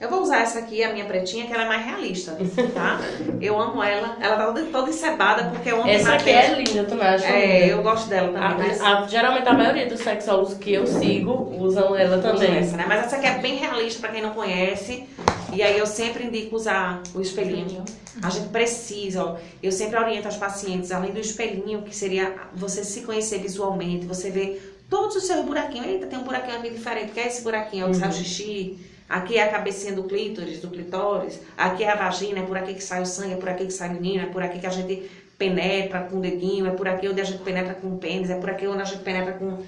[0.00, 2.36] Eu vou usar essa aqui, a minha pretinha, que ela é mais realista,
[2.74, 3.00] tá?
[3.40, 4.16] Eu amo ela.
[4.20, 7.24] Ela tá toda, toda encebada porque eu amo Essa aqui é linda, eu também acho
[7.24, 7.66] É, linda.
[7.72, 8.68] eu gosto dela também.
[8.68, 12.56] mas- A- a- geralmente a maioria dos sexólogos que eu sigo usam ela Usam também.
[12.58, 12.84] essa, né?
[12.88, 15.08] Mas essa aqui é bem realista pra quem não conhece.
[15.52, 17.84] E aí eu sempre indico usar o espelhinho.
[18.22, 19.36] A gente precisa, ó.
[19.62, 24.30] Eu sempre oriento as pacientes, além do espelhinho, que seria você se conhecer visualmente, você
[24.30, 25.86] ver todos os seus buraquinhos.
[25.86, 27.12] Eita, tem um buraquinho aqui diferente.
[27.12, 27.86] Que é esse buraquinho?
[27.86, 28.78] É o que sai o xixi.
[29.08, 31.40] Aqui é a cabecinha do clítoris, do clitóris.
[31.56, 33.72] Aqui é a vagina, é por aqui que sai o sangue, é por aqui que
[33.72, 36.88] sai o menino, é por aqui que a gente penetra com o dedinho, é por
[36.88, 39.34] aqui onde a gente penetra com o pênis, é por aqui onde a gente penetra
[39.34, 39.62] com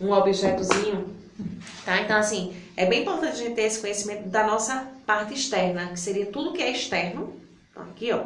[0.00, 1.16] um objetozinho.
[1.84, 2.00] Tá?
[2.00, 5.98] Então, assim, é bem importante a gente ter esse conhecimento da nossa parte externa, que
[5.98, 7.34] seria tudo que é externo.
[7.70, 8.24] Então, aqui, ó,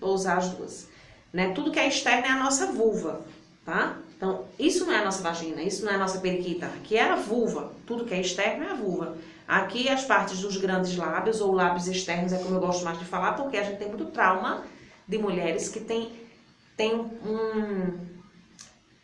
[0.00, 0.88] vou usar as duas.
[1.32, 1.52] Né?
[1.54, 3.20] Tudo que é externo é a nossa vulva,
[3.64, 3.98] tá?
[4.16, 6.66] Então, isso não é a nossa vagina, isso não é a nossa periquita.
[6.66, 7.72] Aqui é a vulva.
[7.86, 9.16] Tudo que é externo é a vulva.
[9.46, 13.04] Aqui as partes dos grandes lábios, ou lábios externos, é como eu gosto mais de
[13.04, 14.64] falar, porque a gente tem muito trauma
[15.06, 16.10] de mulheres que tem,
[16.76, 18.14] tem um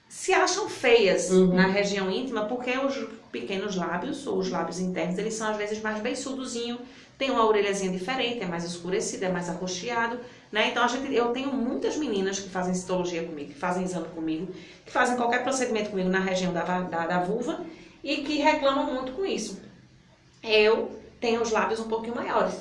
[0.09, 1.55] se acham feias Uhum.
[1.55, 5.81] na região íntima porque os pequenos lábios ou os lábios internos eles são às vezes
[5.81, 6.79] mais beiçudozinho,
[7.17, 10.19] tem uma orelhazinha diferente, é mais escurecido, é mais arroxeado,
[10.51, 10.69] né?
[10.71, 14.53] Então a gente, eu tenho muitas meninas que fazem citologia comigo, que fazem exame comigo,
[14.85, 17.61] que fazem qualquer procedimento comigo na região da, da, da vulva
[18.03, 19.61] e que reclamam muito com isso.
[20.43, 22.55] Eu tenho os lábios um pouquinho maiores.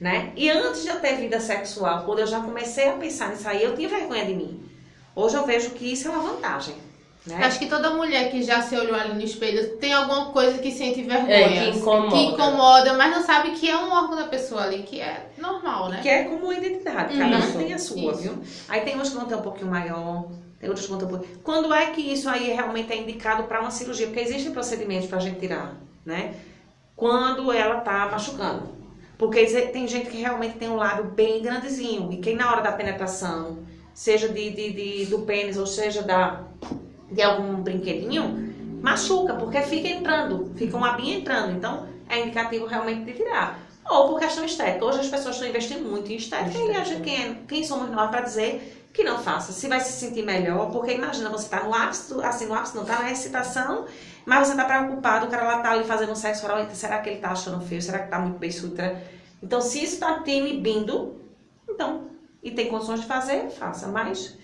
[0.00, 0.32] Né?
[0.36, 3.64] E antes de eu ter vida sexual, quando eu já comecei a pensar nisso aí,
[3.64, 4.62] eu tinha vergonha de mim.
[5.14, 6.76] Hoje eu vejo que isso é uma vantagem.
[7.26, 7.44] Né?
[7.44, 10.70] Acho que toda mulher que já se olhou ali no espelho tem alguma coisa que
[10.70, 11.34] sente vergonha.
[11.34, 12.10] É, que incomoda.
[12.10, 15.90] Que incomoda, mas não sabe que é um órgão da pessoa ali, que é normal,
[15.90, 16.00] né?
[16.00, 18.22] Que é como uma identidade, cada um tem a sua, isso.
[18.22, 18.38] viu?
[18.68, 21.08] Aí tem umas que vão ter um pouquinho maior, tem outras que vão ter um
[21.08, 21.38] pouquinho.
[21.42, 24.06] Quando é que isso aí realmente é indicado para uma cirurgia?
[24.06, 26.34] Porque existem procedimentos para a gente tirar, né?
[26.98, 28.76] Quando ela tá machucando.
[29.16, 32.12] Porque tem gente que realmente tem um lábio bem grandezinho.
[32.12, 33.60] E quem na hora da penetração,
[33.94, 36.40] seja de, de, de- do pênis ou seja da,
[37.10, 41.52] de algum brinquedinho, machuca, porque fica entrando, fica um labinho entrando.
[41.56, 43.60] Então é indicativo realmente de tirar.
[43.88, 44.84] Ou por questão estética.
[44.84, 47.88] Hoje as pessoas estão investindo muito em estética, e a gente, quem, é- quem somos
[47.92, 49.52] nós para dizer que não faça.
[49.52, 52.84] Se vai se sentir melhor, porque imagina, você tá no ápice, assim, no ápice não,
[52.84, 53.84] tá na excitação,
[54.28, 57.08] mas você tá preocupado, o cara lá tá ali fazendo um sexo oral, será que
[57.08, 57.80] ele tá achando feio?
[57.80, 58.76] Será que tá muito beiçudo?
[59.42, 61.18] Então, se isso tá te inibindo,
[61.66, 62.10] então,
[62.42, 63.88] e tem condições de fazer, faça.
[63.88, 64.36] Mas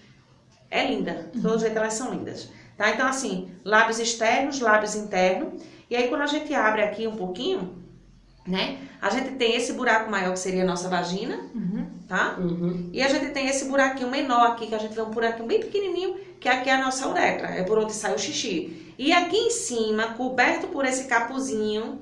[0.71, 1.29] é linda.
[1.35, 2.49] De todo jeito, elas são lindas.
[2.79, 2.89] Tá?
[2.91, 5.63] Então, assim, lábios externos, lábios internos.
[5.91, 7.85] E aí, quando a gente abre aqui um pouquinho,
[8.47, 8.79] né?
[9.03, 11.84] A gente tem esse buraco maior, que seria a nossa vagina, Uhum.
[12.09, 12.37] Tá?
[12.39, 12.91] Uhum.
[12.93, 15.61] E a gente tem esse buraquinho menor aqui, que a gente vê um buraquinho bem
[15.61, 18.95] pequenininho, que aqui é a nossa uretra, é por onde sai o xixi.
[18.99, 22.01] E aqui em cima, coberto por esse capuzinho,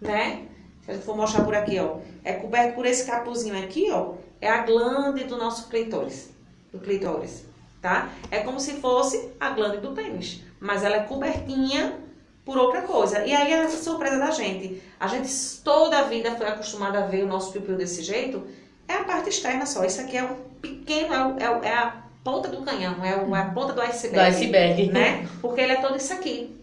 [0.00, 0.46] né?
[0.84, 4.14] Se a gente for mostrar por aqui, ó, é coberto por esse capuzinho aqui, ó,
[4.40, 6.30] é a glande do nosso clitóris,
[6.72, 7.44] do clitóris,
[7.80, 8.10] tá?
[8.30, 12.00] É como se fosse a glande do pênis, mas ela é cobertinha
[12.44, 13.24] por outra coisa.
[13.24, 14.82] E aí é a surpresa da gente.
[14.98, 15.30] A gente
[15.62, 18.44] toda a vida foi acostumada a ver o nosso piu desse jeito,
[18.88, 19.84] é a parte externa só.
[19.84, 23.40] Isso aqui é um pequeno, é, é é a ponta do canhão, é, o- é
[23.40, 24.14] a ponta do iceberg.
[24.16, 24.86] Do iceberg.
[24.92, 25.28] Né?
[25.40, 26.56] Porque ele é todo isso aqui.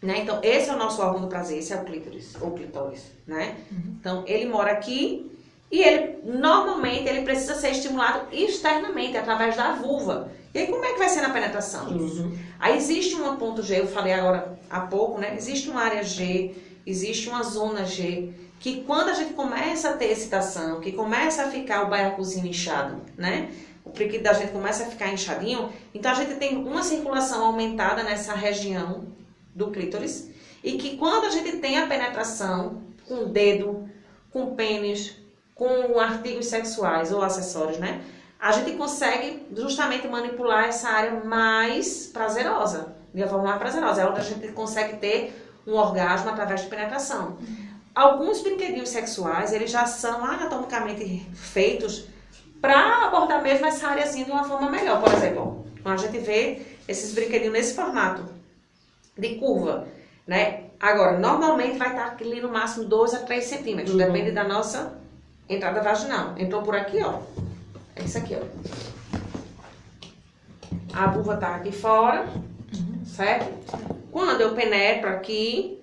[0.00, 0.18] Né?
[0.20, 3.54] Então, esse é o nosso órgão do prazer, esse é o clítoris, ou clitóris, né?
[4.00, 5.30] Então, ele mora aqui
[5.70, 10.32] e ele, normalmente, ele precisa ser estimulado externamente, através da vulva.
[10.52, 11.86] E aí, como é que vai ser na penetração?
[11.88, 12.36] Uhum.
[12.58, 15.34] Aí existe um ponto G, eu falei agora há pouco, né?
[15.36, 16.52] Existe uma área G,
[16.84, 18.30] existe uma zona G,
[18.62, 23.02] que quando a gente começa a ter excitação, que começa a ficar o baiacuzinho inchado,
[23.18, 23.50] né?
[23.84, 28.04] o periquito da gente começa a ficar inchadinho, então a gente tem uma circulação aumentada
[28.04, 29.04] nessa região
[29.52, 30.30] do clítoris
[30.62, 33.90] e que quando a gente tem a penetração com o dedo,
[34.30, 35.16] com pênis,
[35.56, 38.00] com artigos sexuais ou acessórios, né?
[38.38, 44.02] A gente consegue justamente manipular essa área mais prazerosa, de uma forma mais prazerosa.
[44.02, 45.34] É onde a gente consegue ter
[45.66, 47.38] um orgasmo através de penetração.
[47.94, 52.06] Alguns brinquedinhos sexuais, eles já são anatomicamente feitos
[52.60, 55.02] para abordar mesmo essa áreazinha de uma forma melhor.
[55.02, 58.24] Por exemplo, quando a gente vê esses brinquedinhos nesse formato
[59.18, 59.86] de curva,
[60.26, 60.64] né?
[60.80, 63.98] Agora, normalmente vai estar ali no máximo 2 a 3 centímetros, Uhum.
[63.98, 64.98] depende da nossa
[65.48, 66.34] entrada vaginal.
[66.38, 67.20] Entrou por aqui, ó.
[67.94, 68.42] É isso aqui, ó.
[70.94, 72.26] A vulva tá aqui fora,
[73.04, 73.52] certo?
[74.10, 75.81] Quando eu penetro aqui,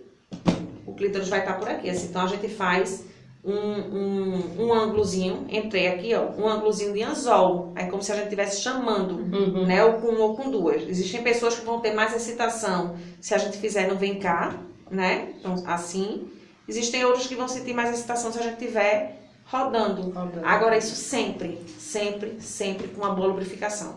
[0.99, 1.89] clítoris vai estar por aqui.
[1.89, 3.05] Assim, então a gente faz
[3.43, 7.73] um, um, um ângulozinho, entrei aqui, ó, um ângulozinho de anzol.
[7.75, 9.65] É como se a gente estivesse chamando Uhum.
[9.65, 9.83] né?
[9.83, 10.83] Ou com um ou com duas.
[10.87, 14.55] Existem pessoas que vão ter mais excitação se a gente fizer no vem cá,
[14.91, 15.33] né?
[15.39, 16.27] Então, assim.
[16.67, 20.03] Existem outros que vão sentir mais excitação se a gente tiver rodando.
[20.11, 20.45] Rodando.
[20.45, 23.95] Agora, isso sempre, sempre, sempre com uma boa lubrificação.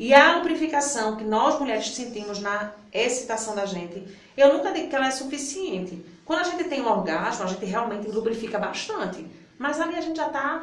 [0.00, 4.02] E a lubrificação que nós mulheres sentimos na excitação da gente,
[4.34, 6.02] eu nunca digo que ela é suficiente.
[6.24, 9.26] Quando a gente tem um orgasmo, a gente realmente lubrifica bastante.
[9.58, 10.62] Mas ali a gente já está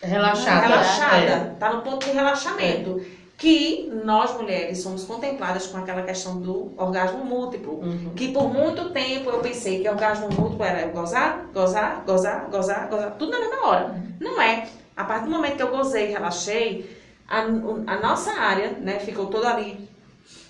[0.00, 0.66] Relaxada.
[0.66, 1.56] relaxada, É.
[1.58, 3.04] tá no ponto de relaxamento.
[3.36, 7.80] Que nós mulheres somos contempladas com aquela questão do orgasmo múltiplo.
[7.80, 8.12] Uhum.
[8.14, 13.10] Que por muito tempo eu pensei que orgasmo múltiplo era gozar, gozar, gozar, gozar, gozar,
[13.18, 14.02] tudo na mesma hora.
[14.20, 14.68] Não é.
[14.96, 19.26] A partir do momento que eu gozei e relaxei, a, a nossa área, né, ficou
[19.26, 19.88] toda ali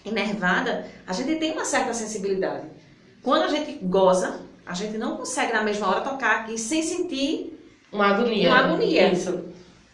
[0.04, 2.66] enervada, a gente tem uma certa sensibilidade.
[3.22, 7.58] Quando a gente goza, a gente não consegue na mesma hora tocar aqui sem sentir
[7.92, 8.48] Uma agonia.
[8.48, 9.12] Uma agonia.
[9.12, 9.44] Isso.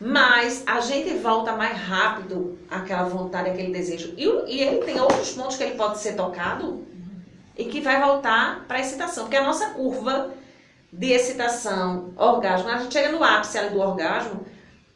[0.00, 4.14] mas a gente volta mais rápido àquela vontade, aquele desejo.
[4.16, 6.86] E, e ele tem outros pontos que ele pode ser tocado
[7.56, 9.24] e que vai voltar para a excitação.
[9.24, 10.30] Porque a nossa curva
[10.92, 14.44] de excitação, orgasmo, a gente chega no ápice ali do orgasmo,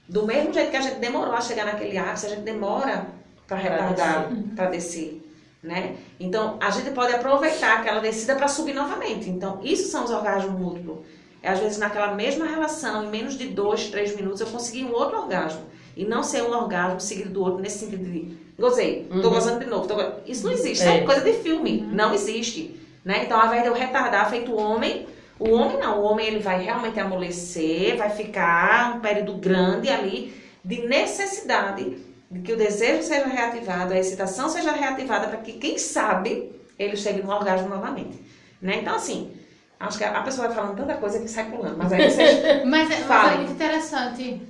[0.08, 3.06] do mesmo jeito que a gente demorou a chegar naquele ápice, a gente demora
[3.46, 5.20] para retardar, para descer.
[5.62, 5.96] Né?
[6.20, 9.30] Então, a gente pode aproveitar aquela descida para subir novamente.
[9.30, 10.98] Então, isso são os orgasmos múltiplos.
[11.42, 14.92] É, às vezes, naquela mesma relação, em menos de dois, três minutos, eu consegui um
[14.92, 15.62] outro orgasmo.
[15.96, 19.34] E não ser um orgasmo seguido do outro, nesse sentido de gozei, tô Uhum.
[19.34, 19.86] gozando de novo.
[19.86, 19.94] tô
[20.26, 20.98] Isso não existe, É.
[20.98, 21.80] é coisa de filme.
[21.92, 22.78] Não existe.
[23.04, 23.24] Né?
[23.24, 25.06] Então, ao invés de eu retardar feito o homem,
[25.38, 26.00] o homem não.
[26.00, 31.96] O homem ele vai realmente amolecer, vai ficar um período grande ali de necessidade
[32.30, 36.96] de que o desejo seja reativado, a excitação seja reativada para que, quem sabe, ele
[36.96, 38.18] chegue no orgasmo novamente.
[38.60, 38.78] Né?
[38.80, 39.30] Então, assim,
[39.78, 41.76] acho que a a pessoa vai falando tanta coisa que sai pulando.
[41.76, 44.40] Mas aí vocês Mas é, mas é muito interessante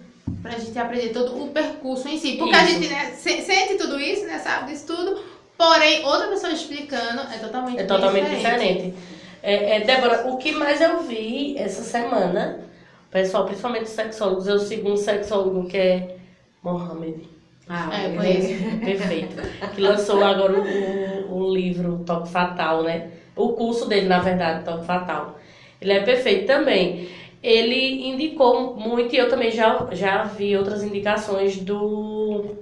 [0.40, 2.36] pra gente aprender todo o percurso em si.
[2.36, 2.74] Porque a Isso.
[2.74, 4.38] gente né, se- sente tudo isso, né?
[4.38, 5.20] Sabe disso tudo.
[5.58, 8.72] Porém, outra pessoa explicando é totalmente É totalmente diferente.
[8.74, 8.94] diferente.
[9.46, 12.60] É, é, Débora, o que mais eu vi essa semana,
[13.10, 16.16] pessoal, principalmente os sexólogos, eu sigo um sexólogo que é
[16.62, 17.28] Mohamed.
[17.68, 18.54] Ah, É, conheço.
[18.82, 19.36] Perfeito.
[19.74, 23.10] Que lançou agora o, o livro Toque Fatal, né?
[23.36, 25.38] O curso dele, na verdade, Toque Fatal.
[25.78, 27.10] Ele é perfeito também.
[27.42, 32.56] Ele indicou muito, e eu também já, já vi outras indicações do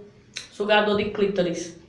[0.51, 1.81] sugador de clítoris.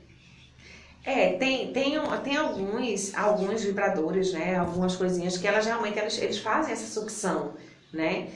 [1.05, 4.57] É, tem, tem, tem alguns, alguns vibradores, né?
[4.57, 7.51] Algumas coisinhas que elas realmente eles, eles fazem essa sucção,
[7.91, 8.29] né?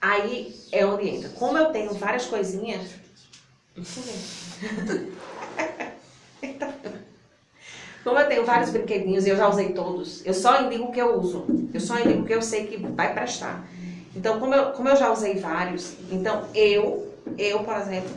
[0.00, 1.28] Aí é onde entra.
[1.30, 2.90] Como eu tenho várias coisinhas.
[8.04, 11.00] Como eu tenho vários brinquedinhos e eu já usei todos, eu só indico o que
[11.00, 11.44] eu uso.
[11.74, 13.68] Eu só indico o que eu sei que vai prestar.
[14.16, 18.10] Então, como eu, como eu já usei vários, então eu, eu, por exemplo,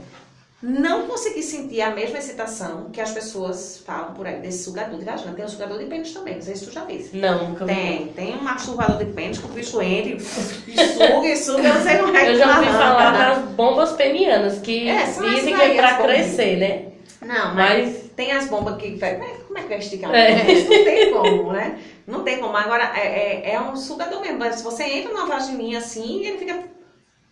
[0.61, 5.05] não consegui sentir a mesma excitação que as pessoas falam por aí desse sugador de
[5.05, 5.33] vagina.
[5.33, 7.03] Tem um sugador de pênis também, não sei se tu já viu.
[7.13, 7.73] Não, nunca vi.
[7.73, 11.73] Tem, tem um masturbador de pênis que o bicho entra e suga e suga, eu
[11.73, 15.55] não sei como é que Eu já ouvi falar das bombas penianas, que É, dizem
[15.55, 16.91] que é pra crescer, né?
[17.25, 18.91] Não, mas, Mas tem as bombas que.
[18.99, 19.15] Como é,
[19.47, 20.13] como é que vai esticar?
[20.13, 20.43] É.
[20.43, 21.79] Não tem como, né?
[22.05, 22.55] Não tem como.
[22.55, 24.43] Agora, é, é, é um sugador mesmo.
[24.53, 26.59] Se você entra numa vagininha assim, ele fica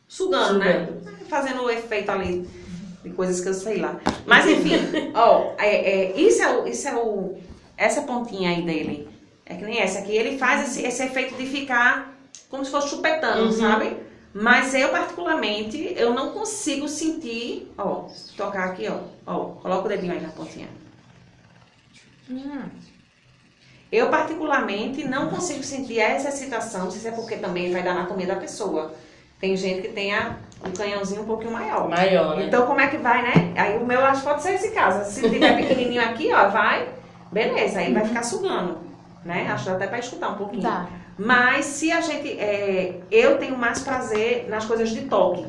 [0.08, 0.89] sugando, né?
[1.28, 2.48] Fazendo o efeito ali
[3.03, 3.99] de coisas que eu sei lá.
[4.25, 4.75] Mas enfim,
[5.13, 5.67] ó, é,
[6.12, 6.67] é, isso é o.
[6.67, 7.38] Isso é o
[7.77, 9.07] essa pontinha aí dele.
[9.45, 10.12] É que nem essa aqui.
[10.12, 12.13] Ele faz esse, esse efeito de ficar
[12.49, 13.51] como se fosse chupetando, Uhum.
[13.51, 13.95] sabe?
[14.33, 17.71] Mas eu, particularmente, eu não consigo sentir.
[17.77, 18.07] Ó,
[18.38, 18.99] tocar aqui, ó.
[19.25, 20.67] Ó, coloca o dedinho aí na pontinha.
[22.29, 22.62] Hum.
[23.91, 27.91] Eu, particularmente, não consigo sentir essa excitação, não sei se é porque também vai da
[27.91, 28.93] anatomia da pessoa.
[29.39, 31.88] Tem gente que tem a, o canhãozinho um pouquinho maior.
[31.89, 32.45] Maior, né?
[32.45, 33.54] Então, como é que vai, né?
[33.56, 35.10] Aí o meu acho que pode ser esse caso.
[35.10, 36.88] Se tiver pequenininho aqui, ó, vai,
[37.32, 38.78] beleza, aí vai ficar sugando,
[39.23, 39.47] né?
[39.49, 40.63] Acho que dá até pra escutar um pouquinho.
[40.63, 40.88] Tá.
[41.17, 42.39] Mas se a gente.
[42.39, 45.45] é, eu tenho mais prazer nas coisas de toque,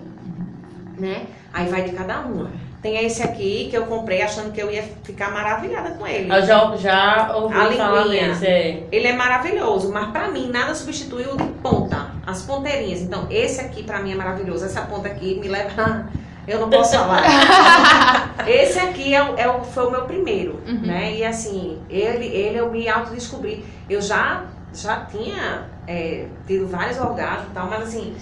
[0.98, 1.26] né?
[1.52, 2.50] Aí vai de cada uma.
[2.82, 6.32] Tem esse aqui que eu comprei achando que eu ia ficar maravilhada com ele.
[6.32, 8.28] Eu já, já ouvi A falar linguinha.
[8.28, 8.86] desse, é.
[8.90, 13.00] Ele é maravilhoso, mas pra mim nada substitui o de ponta, as ponteirinhas.
[13.00, 14.64] Então, esse aqui pra mim é maravilhoso.
[14.64, 16.06] Essa ponta aqui me leva.
[16.48, 17.22] Eu não posso falar.
[18.48, 20.80] esse aqui é, o- é o- foi o meu primeiro, Uhum.
[20.82, 21.14] né?
[21.14, 23.64] E assim, ele, ele eu me autodescobri.
[23.88, 28.16] Eu já, já tinha é, tido vários orgasmos e tal, mas assim,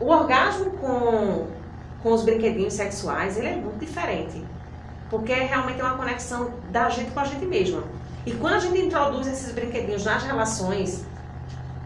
[0.00, 1.46] o orgasmo com,
[2.02, 4.44] com os brinquedinhos sexuais, ele é muito diferente.
[5.10, 7.82] Porque é realmente uma conexão da gente com a gente mesma.
[8.26, 11.04] E quando a gente introduz esses brinquedinhos nas relações,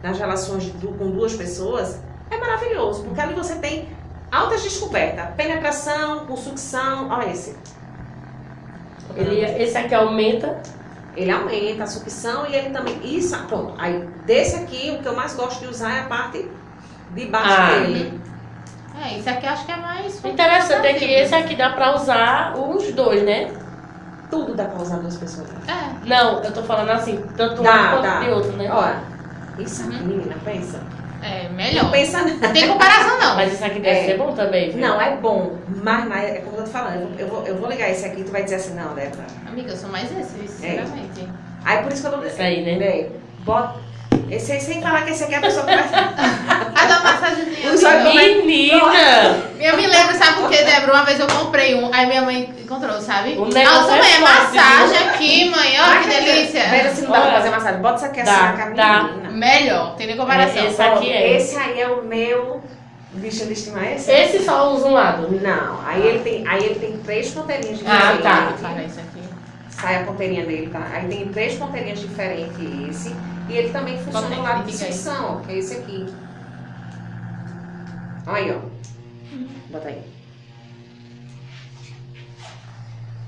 [0.03, 3.05] nas relações do- com duas pessoas, é maravilhoso.
[3.05, 3.89] Porque ali você tem
[4.31, 5.35] altas descobertas.
[5.37, 7.09] Penetração, com sucção.
[7.11, 7.57] Olha esse.
[9.17, 10.61] Ele, esse aqui aumenta.
[11.17, 13.01] Ele aumenta a sucção e ele também.
[13.03, 13.75] Isso, pronto.
[13.79, 16.49] Aí, desse aqui, o que eu mais gosto de usar é a parte
[17.11, 17.71] de baixo Ah.
[17.81, 18.21] dele.
[19.05, 20.25] É, isso aqui eu acho que é mais.
[20.25, 23.53] Interessante é que esse aqui dá pra usar os dois, né?
[24.31, 25.49] Tudo dá pra usar duas pessoas.
[25.67, 26.07] É.
[26.07, 28.21] Não, eu tô falando assim, tanto um Dá, quanto dá.
[28.21, 28.71] de outro, né?
[28.71, 29.01] Olha,
[29.59, 30.81] isso aqui, menina, pensa.
[31.21, 31.91] É, Não melhor.
[31.91, 32.47] pensa nada.
[32.47, 33.35] Não tem comparação, não.
[33.35, 34.05] Mas esse aqui deve É.
[34.07, 34.81] ser bom também, viu?
[34.81, 37.57] Não, é bom, mas, mas é como eu tô falando, eu vou, eu vou, eu
[37.57, 39.27] vou ligar esse aqui e tu vai dizer assim, não, Débora.
[39.49, 41.29] Amiga, eu sou mais esse, sinceramente.
[41.65, 42.79] Aí por isso que eu tô Esse aí, né?
[42.79, 43.11] Bem,
[43.45, 43.88] bota.
[44.31, 45.85] Esse aí, sem falar que esse aqui é a pessoa que vai.
[46.75, 47.69] A da massagenzinha.
[47.69, 48.15] Amiga.
[48.15, 49.43] Menina!
[49.59, 50.93] Eu me lembro, sabe por quê, Débora?
[50.95, 53.35] Uma vez eu comprei um, aí minha mãe encontrou, sabe?
[53.39, 55.81] O negócio Nossa, é mãe, é forte, massagem aqui, mãe.
[55.81, 56.95] Olha que delícia.
[56.95, 57.81] se não dá pra fazer massagem.
[57.81, 59.31] Bota isso aqui assim na caminha.
[59.31, 60.63] Melhor, tem nem comparação.
[60.63, 61.37] É, esse aqui é.
[61.37, 62.63] Esse aí é o meu
[63.13, 63.93] bicho de estimar.
[63.93, 64.11] Esse?
[64.11, 65.29] Esse só usa um lado.
[65.41, 68.23] Não, aí ele tem, aí ele tem três ponteirinhas Ah, diferentes.
[68.23, 68.69] tá.
[68.69, 69.28] Para isso aqui.
[69.81, 70.87] Sai a ponteirinha dele, tá?
[70.93, 73.15] Aí tem três ponteirinhas diferentes esse.
[73.49, 76.07] E ele também funciona no lado de sucção, ó, que é esse aqui.
[78.27, 78.59] Olha aí, ó.
[79.71, 80.03] Bota aí.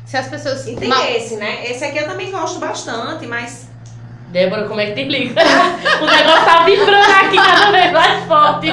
[0.05, 0.67] Se as pessoas.
[0.67, 1.65] E tem mal- esse, né?
[1.71, 3.71] Esse aqui eu também gosto bastante, mas
[4.31, 5.41] Débora, como é que desliga?
[6.03, 8.67] o negócio tá vibrando aqui cada vez mais forte.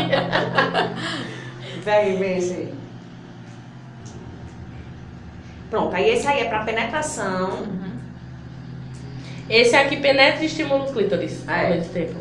[1.83, 2.76] Vem, vem aí.
[5.69, 7.49] Pronto, aí esse aí é pra penetração.
[7.49, 7.97] Uhum.
[9.49, 11.63] Esse aqui penetra e estimula o clítoris É.
[11.65, 12.15] ao mesmo tempo.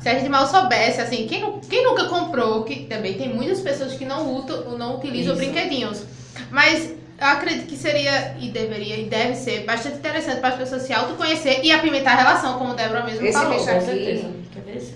[0.00, 3.92] Se a gente mal soubesse, assim, quem, quem nunca comprou, que também tem muitas pessoas
[3.94, 5.44] que não, utam, não utilizam Isso.
[5.44, 6.04] brinquedinhos.
[6.50, 10.82] Mas eu acredito que seria, e deveria, e deve ser bastante interessante para as pessoas
[10.82, 13.52] se autoconhecer e apimentar a relação, como a Débora mesmo Esse falou.
[13.52, 14.30] bicho Com aqui- certeza.
[14.54, 14.94] Quer ver esse?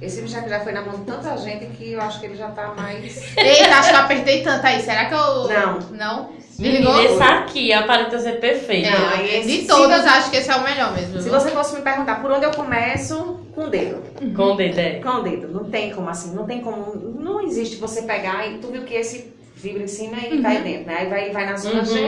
[0.00, 2.36] Esse bicho aqui já foi na mão de tanta gente que eu acho que ele
[2.36, 3.36] já tá mais.
[3.36, 4.80] Eita, acho que eu apertei tanto aí.
[4.80, 5.48] Será que eu.
[5.48, 5.78] Não.
[5.90, 6.30] Não?
[6.60, 8.90] Menina, esse aqui aparenta ser perfeito.
[8.90, 11.16] Não, esse- de todas, você- acho que esse é o melhor mesmo.
[11.20, 11.32] Se viu?
[11.40, 14.02] você fosse me perguntar por onde eu começo, com o dedo.
[14.36, 14.90] Com o dedo, é.
[15.00, 15.48] Com o dedo.
[15.48, 16.94] Não tem como assim, não tem como.
[17.18, 20.86] Não existe você pegar e tu viu que esse vibra em cima e cai dentro,
[20.86, 20.96] né?
[21.00, 21.84] Aí vai, vai na zona Uhum.
[21.84, 21.98] G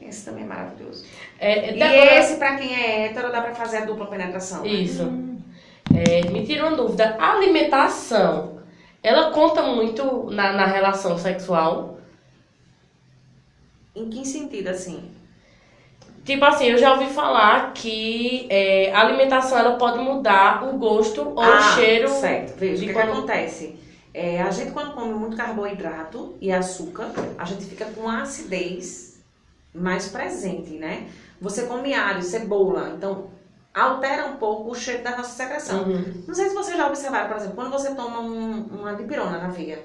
[0.00, 1.04] e esse também é maravilhoso.
[1.38, 4.62] É, é E Débora- esse, pra quem é hétero, dá pra fazer a dupla penetração.
[4.62, 4.68] né?
[4.68, 5.10] Isso.
[5.94, 7.16] É, me tira uma dúvida.
[7.18, 8.60] A alimentação,
[9.02, 11.98] ela conta muito na, na relação sexual?
[13.94, 15.10] Em que sentido, assim?
[16.24, 21.22] Tipo assim, eu já ouvi falar que é, a alimentação ela pode mudar o gosto
[21.22, 22.08] ou o cheiro.
[22.08, 22.56] Certo.
[22.58, 23.76] Veja, o que, que quando- acontece?
[24.12, 29.20] É, a gente, quando come muito carboidrato e açúcar, a gente fica com a acidez
[29.74, 31.06] mais presente, né?
[31.40, 33.28] Você come alho, cebola, então
[33.72, 35.84] altera um pouco o cheiro da nossa secreção.
[35.84, 36.24] Uhum.
[36.26, 39.48] Não sei se vocês já observaram, por exemplo, quando você toma um- uma dipirona na
[39.48, 39.84] veia,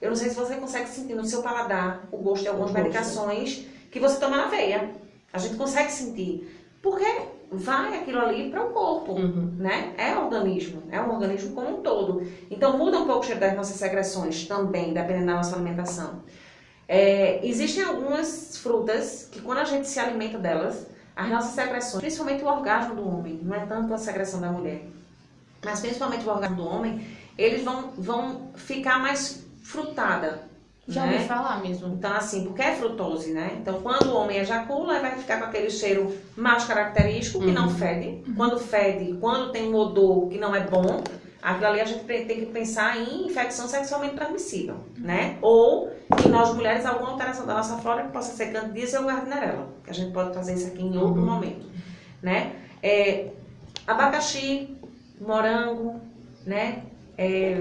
[0.00, 2.82] eu não sei se você consegue sentir no seu paladar o gosto de algumas gosto.
[2.82, 4.90] medicações que você toma na veia.
[5.32, 6.52] A gente consegue sentir.
[6.82, 7.04] Porque
[7.50, 9.54] vai aquilo ali para o corpo Uhum.
[9.58, 9.94] né?
[9.96, 12.26] É organismo, é um organismo como um todo.
[12.50, 16.22] Então muda um pouco o cheiro das nossas secreções também, dependendo da nossa alimentação.
[16.88, 20.86] É, existem algumas frutas que quando a gente se alimenta delas,
[21.16, 24.82] as nossas secreções, principalmente o orgasmo do homem, não é tanto a secreção da mulher,
[25.64, 27.04] mas principalmente o orgasmo do homem,
[27.36, 30.40] eles vão, vão ficar mais frutada.
[30.88, 31.14] Já né?
[31.14, 31.88] ouvi falar mesmo.
[31.94, 33.58] Então, assim, porque é frutose, né?
[33.60, 37.68] Então, quando o homem ejacula, ele vai ficar com aquele cheiro mais característico, que não
[37.68, 38.22] fede.
[38.36, 41.02] Quando fede, quando tem um odor que não é bom,
[41.42, 45.38] aquilo ali a gente tem que pensar em infecção sexualmente transmissível, né?
[45.42, 45.90] Ou
[46.24, 49.68] em nós mulheres, alguma alteração da nossa flora que possa ser candidíase ou gardnerella.
[49.82, 51.66] Que a gente pode fazer isso aqui em outro momento,
[52.22, 52.52] né?
[52.80, 53.30] É,
[53.84, 54.76] abacaxi,
[55.20, 56.00] morango,
[56.46, 56.84] né?
[57.18, 57.60] É,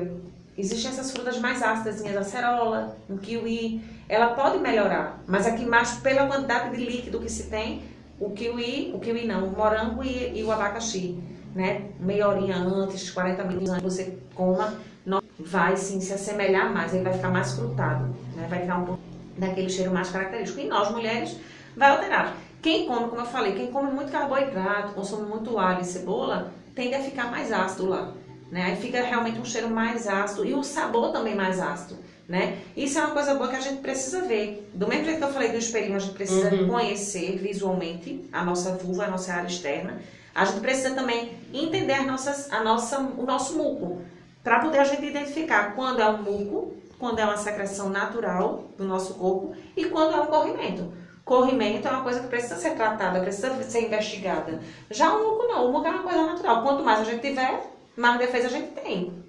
[0.58, 5.96] existem essas frutas mais ácidas, a acerola, o kiwi, ela pode melhorar, mas aqui mais
[5.96, 7.84] pela quantidade de líquido que se tem,
[8.20, 11.20] o kiwi, o kiwi não, o morango e, e o abacaxi,
[11.54, 11.90] né?
[12.00, 14.76] Meia horinha antes, 40 minutos antes você coma,
[15.06, 18.48] não, vai sim se assemelhar mais, ele vai ficar mais frutado, né?
[18.50, 19.02] Vai ficar um pouco
[19.38, 20.62] daquele cheiro mais característico.
[20.62, 21.38] E nós, mulheres,
[21.76, 22.38] vai alterar.
[22.62, 26.96] Quem come, como eu falei, quem come muito carboidrato, consome muito alho e cebola, tende
[26.96, 28.12] a ficar mais ácido lá.
[28.56, 28.68] Né?
[28.68, 31.98] Aí fica realmente um cheiro mais ácido e o sabor também mais ácido.
[32.26, 32.58] Né?
[32.74, 34.72] Isso é uma coisa boa que a gente precisa ver.
[34.74, 36.70] Do mesmo jeito que eu falei do espelhinho, a gente precisa uhum.
[36.70, 40.00] conhecer visualmente a nossa vulva, a nossa área externa.
[40.34, 44.02] A gente precisa também entender as nossas, a nossa, o nosso muco,
[44.42, 48.86] para poder a gente identificar quando é um muco, quando é uma secreção natural do
[48.86, 50.94] nosso corpo e quando é um corrimento.
[51.26, 54.62] Corrimento é uma coisa que precisa ser tratada, precisa ser investigada.
[54.90, 56.64] Já o muco não, o muco é uma coisa natural.
[56.64, 59.24] Quanto mais a gente tiver, mais defesa a gente tem.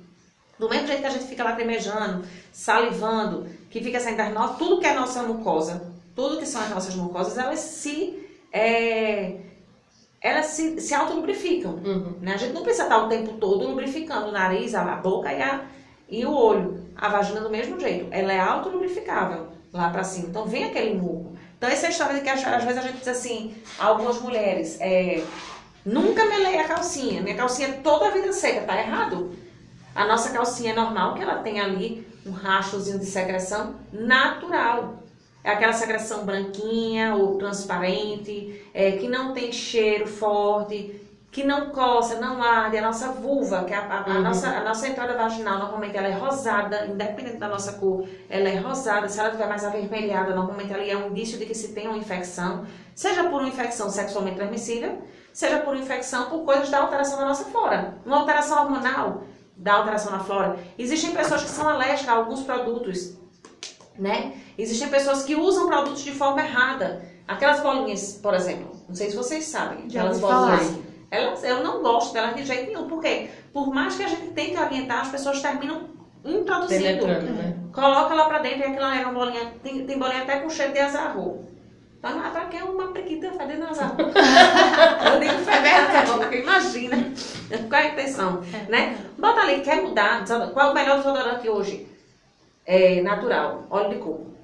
[0.59, 4.81] Do mesmo jeito que a gente fica lacrimejando, salivando, que fica saindo das nossas, tudo
[4.81, 9.37] que é nossa mucosa, tudo que são as nossas mucosas, elas se é,
[10.21, 11.75] elas se, se autolubrificam.
[11.75, 12.15] Uhum.
[12.21, 12.35] Né?
[12.35, 15.43] A gente não precisa estar o tempo todo lubrificando o nariz, a, a boca e,
[15.43, 15.65] a,
[16.09, 16.87] e o olho.
[16.97, 18.09] A vagina do mesmo jeito.
[18.11, 20.29] Ela é autolubrificável lá para cima.
[20.29, 21.37] Então vem aquele muco.
[21.57, 24.79] Então essa é a história de que às vezes a gente diz assim, algumas mulheres,
[24.81, 25.23] é,
[25.87, 29.31] nunca melei a calcinha, minha calcinha é toda a vida seca, tá errado.
[29.95, 35.03] A nossa calcinha é normal que ela tem ali um rachozinho de secreção natural.
[35.43, 42.19] É aquela secreção branquinha ou transparente, é, que não tem cheiro forte, que não coça,
[42.19, 42.77] não arde.
[42.79, 44.17] A nossa vulva, que é a, a, uhum.
[44.17, 48.49] a, nossa, a nossa entrada vaginal, normalmente ela é rosada, independente da nossa cor, ela
[48.49, 49.09] é rosada.
[49.09, 51.97] Se ela estiver mais avermelhada, normalmente ela é um indício de que se tem uma
[51.97, 55.01] infecção, seja por uma infecção sexualmente transmissível,
[55.37, 57.99] seja por infecção por coisas da alteração da nossa flora.
[58.07, 59.25] Uma alteração hormonal
[59.55, 60.59] da alteração na flora.
[60.79, 63.19] Existem pessoas que são alérgicas a alguns produtos,
[63.99, 64.33] né?
[64.57, 67.05] Existem pessoas que usam produtos de forma errada.
[67.29, 70.79] Aquelas bolinhas, por exemplo, não sei se vocês sabem, aquelas bolinhas.
[71.11, 72.89] Elas, eu não gosto delas de jeito nenhum.
[72.89, 73.29] Por quê?
[73.53, 75.91] Por mais que a gente tente orientar, as pessoas terminam
[76.25, 77.07] introduzindo.
[77.07, 77.59] Né?
[77.75, 79.53] Coloca lá pra dentro e aquilo é uma bolinha.
[79.63, 81.45] Tem, tem bolinha até com cheiro de azarro.
[82.09, 83.97] Ah, pra que uma prequita fedendo azarro?
[84.01, 87.13] eu digo fedendo porque imagina.
[87.69, 88.43] Qual é a intenção?
[88.53, 88.71] É.
[88.71, 88.99] Né?
[89.19, 90.25] Bota ali, quer mudar.
[90.53, 91.89] Qual é o melhor desodorante hoje?
[92.65, 94.37] É natural, óleo de coco.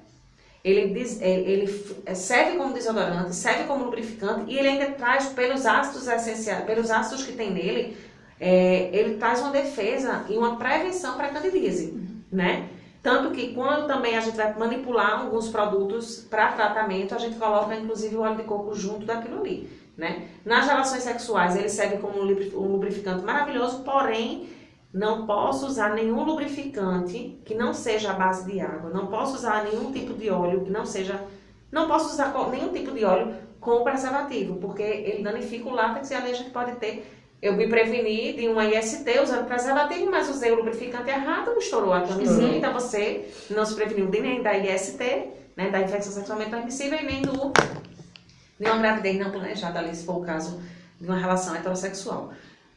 [0.63, 1.67] Ele, diz, é, ele
[2.15, 7.25] serve como desodorante, serve como lubrificante e ele ainda traz pelos ácidos essenciais, pelos ácidos
[7.25, 7.97] que tem nele,
[8.39, 12.07] é, ele traz uma defesa e uma prevenção para a candidíase, uhum.
[12.31, 12.69] né?
[13.03, 17.75] Tanto que quando também a gente vai manipular alguns produtos para tratamento, a gente coloca
[17.75, 20.29] inclusive o óleo de coco junto daquilo ali, né?
[20.45, 24.47] Nas relações sexuais ele serve como um lubrificante maravilhoso, porém
[24.93, 28.89] não posso usar nenhum lubrificante que não seja à base de água.
[28.91, 31.19] Não posso usar nenhum tipo de óleo que não seja.
[31.71, 36.13] Não posso usar nenhum tipo de óleo com preservativo, porque ele danifica o látex e
[36.13, 37.22] a alergia que pode ter.
[37.43, 41.99] Eu me preveni de uma IST usando preservativo, mas usei o lubrificante errado, estourou a
[41.99, 42.55] camisinha, uhum.
[42.55, 44.97] então você não se preveniu de nem da IST,
[45.53, 47.51] né, da infecção sexualmente transmissível, e nem do,
[48.57, 50.61] de uma gravidez não planejada ali, se for o caso
[51.01, 52.31] de uma relação heterossexual.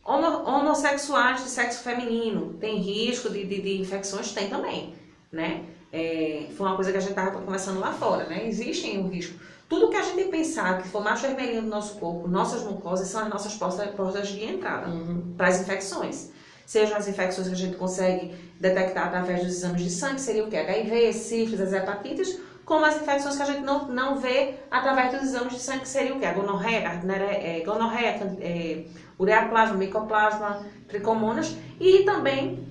[0.05, 4.33] Homossexuais de sexo feminino, tem risco de, de, de infecções?
[4.33, 4.95] Tem também,
[5.31, 5.63] né?
[5.93, 8.49] É, foi uma coisa que a gente estava conversando lá fora, né?
[8.49, 9.39] Existem um risco.
[9.69, 13.23] Tudo que a gente pensar que for mais vermelhinho do nosso corpo, nossas mucosas, são
[13.23, 15.35] as nossas portas, portas de entrada uhum.
[15.37, 16.31] para as infecções.
[16.65, 20.49] Sejam as infecções que a gente consegue detectar através dos exames de sangue, seria o
[20.49, 20.57] que?
[20.57, 25.23] HIV, sífilis, as hepatites, como as infecções que a gente não, não vê através dos
[25.23, 26.27] exames de sangue, que seria o que?
[26.27, 28.85] A gonorreia, a gonorreia, é,
[29.19, 31.57] ureaplasma, micoplasma, tricomonas.
[31.81, 32.67] E também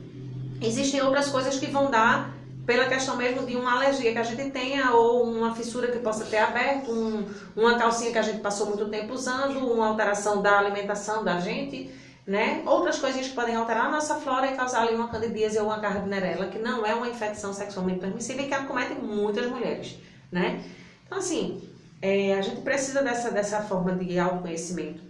[0.62, 2.35] existem outras coisas que vão dar
[2.66, 6.26] pela questão mesmo de uma alergia que a gente tenha ou uma fissura que possa
[6.26, 10.59] ter aberto, um, uma calcinha que a gente passou muito tempo usando, uma alteração da
[10.59, 11.91] alimentação da gente,
[12.26, 12.63] né?
[12.66, 15.78] Outras coisinhas que podem alterar a nossa flora e causar ali uma candidíase ou uma
[15.78, 19.97] gardnerella, que não é uma infecção sexualmente transmissível e que acomete muitas mulheres,
[20.32, 20.63] né?
[21.05, 21.61] Então, assim,
[22.01, 25.05] é, a gente precisa dessa, dessa forma de autoconhecimento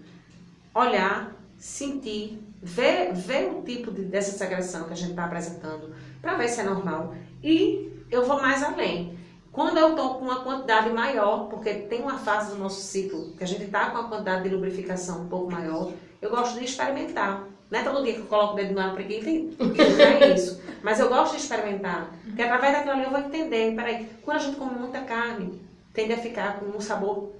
[0.75, 6.35] olhar, sentir, ver, ver o tipo de, dessa secreção que a gente está apresentando, para
[6.35, 7.15] ver se é normal.
[7.45, 9.15] E eu vou mais além.
[9.51, 13.43] Quando eu estou com uma quantidade maior, porque tem uma fase do nosso ciclo que
[13.43, 17.43] a gente está com uma quantidade de lubrificação um pouco maior, eu gosto de experimentar.
[17.69, 20.59] Não é todo dia que eu coloco o dedo na preguiça e não é isso.
[20.81, 22.09] Mas eu gosto de experimentar.
[22.25, 23.75] Porque através daquilo ali eu vou entender.
[23.75, 25.61] Peraí, quando a gente come muita carne,
[25.93, 27.31] tende a ficar com um sabor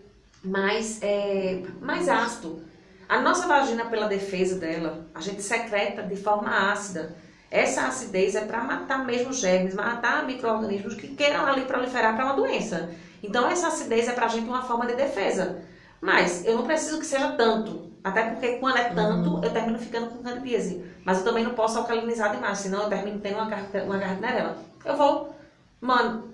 [0.43, 2.61] mais, é, mais ácido.
[3.09, 7.15] A nossa vagina, pela defesa dela, a gente secreta de forma ácida.
[7.49, 12.35] Essa acidez é para matar mesmo germes, matar micro-organismos que queiram ali proliferar para uma
[12.35, 12.89] doença.
[13.23, 15.61] Então, essa acidez é para a gente uma forma de defesa.
[16.01, 17.91] Mas eu não preciso que seja tanto.
[18.03, 20.85] Até porque quando é tanto, eu termino ficando com candidíase.
[21.03, 24.57] Mas eu também não posso alcalinizar demais, senão eu termino tendo uma, uma.
[24.85, 25.35] Eu vou,
[25.81, 26.31] mano,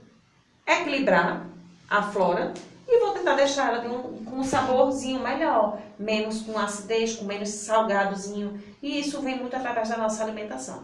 [0.67, 1.45] equilibrar
[1.89, 2.53] a flora
[2.87, 7.49] e vou tentar deixar ela um, com um saborzinho melhor, menos com acidez, com menos
[7.49, 8.61] salgadozinho.
[8.81, 10.83] E isso vem muito através da nossa alimentação.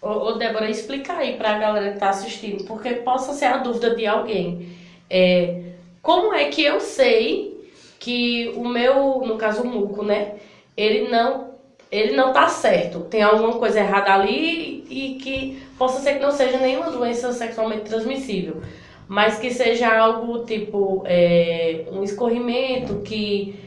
[0.00, 3.94] Ô, ô Débora, explica aí pra galera que tá assistindo, porque possa ser a dúvida
[3.94, 4.68] de alguém.
[5.08, 5.62] É,
[6.02, 10.34] como é que eu sei que o meu, no caso o muco, né?
[10.76, 11.54] Ele não,
[11.90, 13.00] ele não tá certo.
[13.00, 17.84] Tem alguma coisa errada ali e que possa ser que não seja nenhuma doença sexualmente
[17.84, 18.62] transmissível.
[19.08, 23.58] Mas que seja algo tipo é, um escorrimento que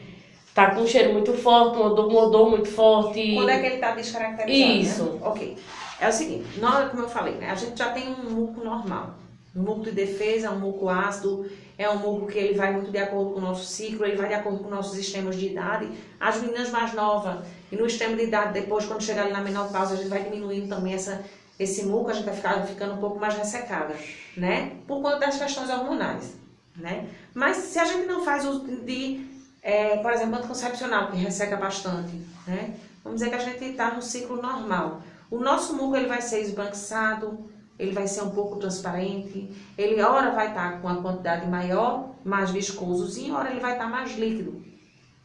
[0.54, 3.34] tá com um cheiro muito forte, um odor, um odor muito forte.
[3.34, 4.72] Quando é que ele está descaracterizado?
[4.72, 5.04] Isso.
[5.04, 5.20] Né?
[5.22, 5.56] Ok.
[6.00, 9.14] É o seguinte, nós, como eu falei, né, a gente já tem um muco normal.
[9.54, 12.98] Um muco de defesa, um muco ácido, é um muco que ele vai muito de
[12.98, 15.90] acordo com o nosso ciclo, ele vai de acordo com nossos extremos de idade.
[16.18, 19.94] As meninas mais novas, e no extremo de idade, depois, quando chegar ali na menopausa,
[19.94, 21.22] a gente vai diminuindo também essa,
[21.58, 23.94] esse muco, a gente vai ficar, ficando um pouco mais ressecada,
[24.36, 24.72] né?
[24.86, 26.34] Por conta das questões hormonais,
[26.76, 27.08] né?
[27.34, 29.26] Mas se a gente não faz uso de,
[29.62, 32.12] é, por exemplo, anticoncepcional, que resseca bastante,
[32.46, 32.74] né?
[33.02, 35.02] Vamos dizer que a gente está no ciclo normal.
[35.30, 40.30] O nosso muco ele vai ser esbranquiçado, ele vai ser um pouco transparente, ele ora
[40.32, 44.62] vai estar com uma quantidade maior, mais viscosozinho, ora ele vai estar mais líquido,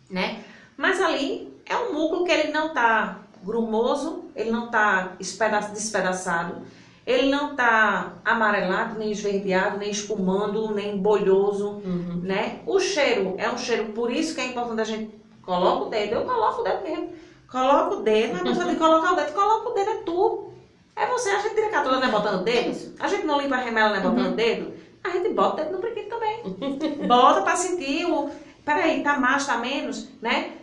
[0.09, 0.43] né?
[0.77, 5.15] Mas ali é um muco que ele não está grumoso, ele não está
[5.73, 6.61] despedaçado,
[7.05, 12.21] ele não está amarelado, nem esverdeado, nem espumando, nem bolhoso, Uhum.
[12.23, 12.59] né?
[12.65, 16.13] O cheiro é um cheiro, por isso que é importante a gente coloca o dedo,
[16.15, 17.09] eu coloco o dedo mesmo.
[17.51, 20.51] Coloca o dedo, não é pessoa de colocar o dedo, coloca o dedo, é tu.
[20.95, 22.93] É você, a gente tira catula, não é botando o dedo?
[22.99, 24.73] A gente não limpa a remela, não é botando o dedo?
[25.03, 27.07] A gente bota o dedo no brinquedo também.
[27.07, 28.29] Bota pra sentir o.
[28.63, 30.53] Peraí, tá mais, tá menos, né?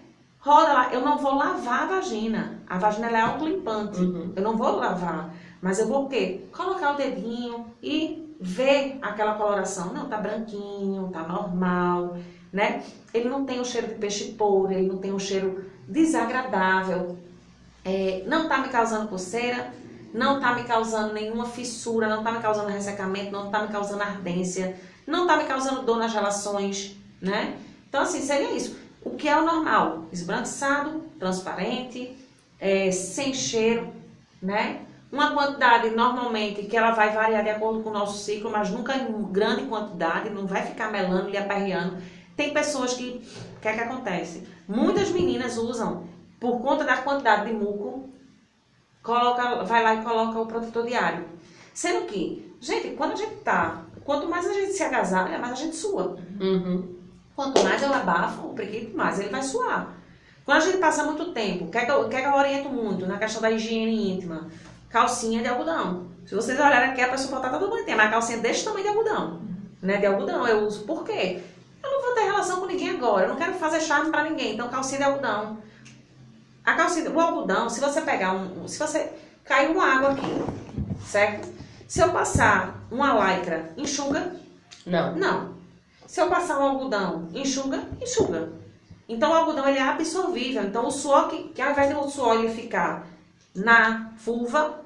[0.40, 0.92] Roda lá.
[0.92, 2.60] Eu não vou lavar a vagina.
[2.68, 4.00] A vagina ela é autolimpante.
[4.00, 4.32] Uhum.
[4.34, 5.32] Eu não vou lavar.
[5.60, 6.40] Mas eu vou o quê?
[6.50, 9.92] Colocar o dedinho e ver aquela coloração.
[9.92, 12.16] Não, tá branquinho, tá normal,
[12.52, 12.82] né?
[13.14, 17.18] Ele não tem o cheiro de peixe puro, ele não tem um cheiro desagradável.
[17.84, 19.72] É, não tá me causando coceira,
[20.12, 24.02] não tá me causando nenhuma fissura, não tá me causando ressecamento, não tá me causando
[24.02, 24.76] ardência,
[25.06, 27.56] não tá me causando dor nas relações, né?
[27.88, 28.76] Então, assim, seria isso.
[29.04, 30.06] O que é o normal?
[30.12, 32.16] Esbranquiçado, transparente,
[32.60, 33.92] é, sem cheiro,
[34.40, 34.80] né?
[35.10, 38.96] Uma quantidade normalmente que ela vai variar de acordo com o nosso ciclo, mas nunca
[38.96, 41.98] em grande quantidade, não vai ficar melando e aperreando.
[42.36, 43.22] Tem pessoas que,
[43.56, 44.46] o que é que acontece?
[44.66, 46.06] Muitas meninas usam,
[46.40, 48.08] por conta da quantidade de muco,
[49.02, 51.24] coloca, vai lá e coloca o protetor diário.
[51.74, 55.56] Sendo que, gente, quando a gente tá, quanto mais a gente se agasalha, mais a
[55.56, 56.16] gente sua.
[56.40, 56.96] Uhum.
[57.34, 59.94] Quanto mais eu abafo o preguiço, mais ele vai suar.
[60.44, 62.34] Quando a gente passa muito tempo, o que, é que, eu, que é que eu
[62.34, 64.48] oriento muito na questão da higiene íntima?
[64.90, 66.06] Calcinha de algodão.
[66.26, 68.84] Se vocês olharem aqui, a pessoa pode estar toda bonitinha, mas a calcinha desse tamanho
[68.84, 69.40] de algodão.
[69.80, 69.98] Né?
[69.98, 70.84] De algodão eu uso.
[70.84, 71.42] Por quê?
[71.82, 73.26] Eu não vou ter relação com ninguém agora.
[73.26, 74.54] Eu não quero fazer charme pra ninguém.
[74.54, 75.58] Então, calcinha de algodão.
[76.64, 78.68] A calcinha, o algodão, se você pegar um.
[78.68, 79.12] Se você.
[79.44, 81.48] Caiu uma água aqui, certo?
[81.88, 84.36] Se eu passar uma lycra, enxuga?
[84.86, 85.16] Não.
[85.16, 85.54] Não.
[86.06, 87.82] Se eu passar um algodão, enxuga?
[88.00, 88.52] Enxuga.
[89.08, 90.62] Então o algodão ele é absorvível.
[90.62, 93.06] Então o suor, que, que ao invés de o suor ele ficar
[93.54, 94.80] na vulva,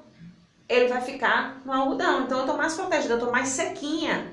[0.68, 2.22] ele vai ficar no algodão.
[2.22, 4.32] Então eu tô mais protegida, eu tô mais sequinha.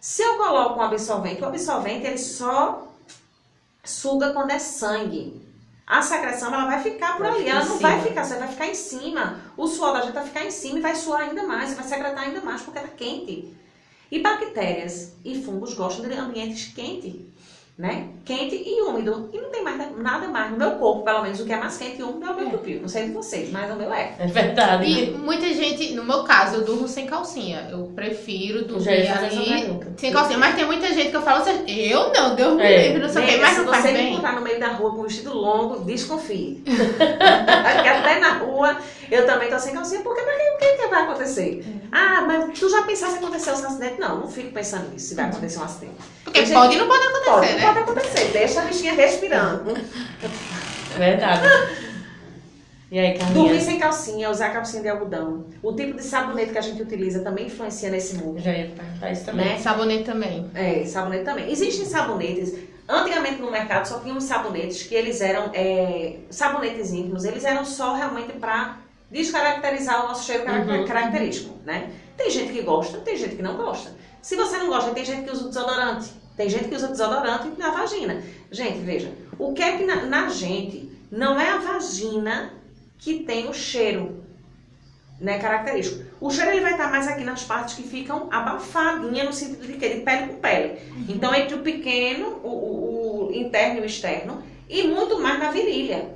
[0.00, 2.88] Se eu coloco um absorvente, o absorvente ele só
[3.84, 5.40] suga quando é sangue.
[5.86, 7.88] A secreção ela vai ficar por Vai ali, ficar ela não cima.
[7.90, 9.40] vai ficar, você vai ficar em cima.
[9.56, 12.24] O suor da gente vai ficar em cima e vai suar ainda mais, vai secretar
[12.24, 13.52] ainda mais porque tá quente.
[14.10, 17.14] E bactérias e fungos gostam de ambientes quentes,
[17.80, 18.08] né?
[18.26, 19.30] Quente e úmido.
[19.32, 21.78] E não tem mais nada mais no meu corpo, pelo menos o que é mais
[21.78, 22.80] quente e úmido é o meu pupil.
[22.82, 24.14] Não sei de vocês, mas o meu é.
[24.18, 24.84] É verdade.
[24.86, 27.68] E muita gente, no meu caso, eu durmo sem calcinha.
[27.70, 30.38] Eu prefiro Eu dormir essa ali sem calcinha.
[30.38, 32.82] Mas tem muita gente que eu falo assim, eu não, Deus me É.
[32.88, 34.12] livre, não sei o Nega, mas se não faz você me bem.
[34.12, 36.62] encontrar no meio da rua com um vestido longo, desconfie.
[36.66, 38.76] Porque até na rua
[39.10, 40.50] eu também tô sem calcinha, porque pra quê?
[40.54, 41.64] o que, que vai acontecer?
[41.90, 43.98] Ah, mas tu já pensaste se acontecer um acidente?
[44.00, 45.94] Não, não fico pensando nisso, se vai acontecer um acidente.
[46.24, 47.60] Porque Gente, pode e não pode acontecer, Pode, né?
[47.72, 49.74] Pode acontecer, deixa a bichinha respirando.
[50.96, 51.46] Verdade.
[52.90, 55.46] E aí, Dormir sem calcinha, usar calcinha de algodão.
[55.62, 58.40] O tipo de sabonete que a gente utiliza também influencia nesse mundo.
[58.40, 59.46] Já ia perguntar isso também.
[59.46, 59.58] Né?
[59.58, 60.50] Sabonete também.
[60.54, 61.50] É, sabonete também.
[61.52, 62.52] Existem sabonetes.
[62.88, 67.24] Antigamente no mercado só tinha uns sabonetes que eles eram é, sabonetes íntimos.
[67.24, 70.84] Eles eram só realmente para descaracterizar o nosso cheiro Uhum.
[70.84, 71.90] característico, né?
[72.16, 73.92] Tem gente que gosta, tem gente que não gosta.
[74.20, 76.10] Se você não gosta, tem gente que usa desodorante.
[76.40, 78.22] Tem gente que usa desodorante na vagina.
[78.50, 82.50] Gente, veja, o que é que na, na gente não é a vagina
[82.98, 84.24] que tem o cheiro,
[85.20, 86.02] né, característico.
[86.18, 89.74] O cheiro ele vai estar mais aqui nas partes que ficam abafadinhas no sentido de
[89.74, 89.90] quê?
[89.90, 90.78] De pele com pele.
[91.10, 95.50] Então entre o pequeno, o, o- o interno e o externo e muito mais na
[95.50, 96.08] virilha.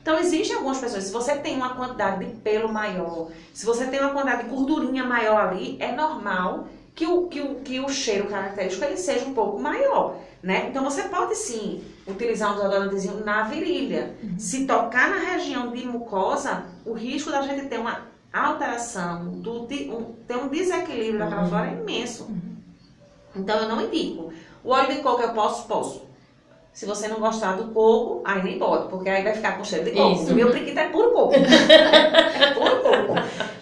[0.00, 3.98] Então, existem algumas pessoas, se você tem uma quantidade de pelo maior, se você tem
[4.00, 8.26] uma quantidade de gordurinha maior ali, é normal que o, que o, que o cheiro
[8.28, 10.66] característico ele seja um pouco maior, né?
[10.68, 14.14] Então, você pode sim utilizar um desodorantezinho na virilha.
[14.38, 18.00] Se tocar na região de mucosa, o risco da gente ter uma
[18.32, 21.48] alteração, do, de- um, ter um desequilíbrio daquela Uhum.
[21.48, 22.30] flora é imenso.
[23.34, 24.32] Então, eu não indico.
[24.64, 25.66] O óleo de coco eu posso?
[25.66, 26.02] Posso.
[26.80, 29.84] Se você não gostar do coco, aí nem bota, porque aí vai ficar com cheiro
[29.84, 30.22] de coco.
[30.22, 30.32] Isso.
[30.32, 31.34] O meu priquito é puro coco.
[31.34, 33.12] é puro coco.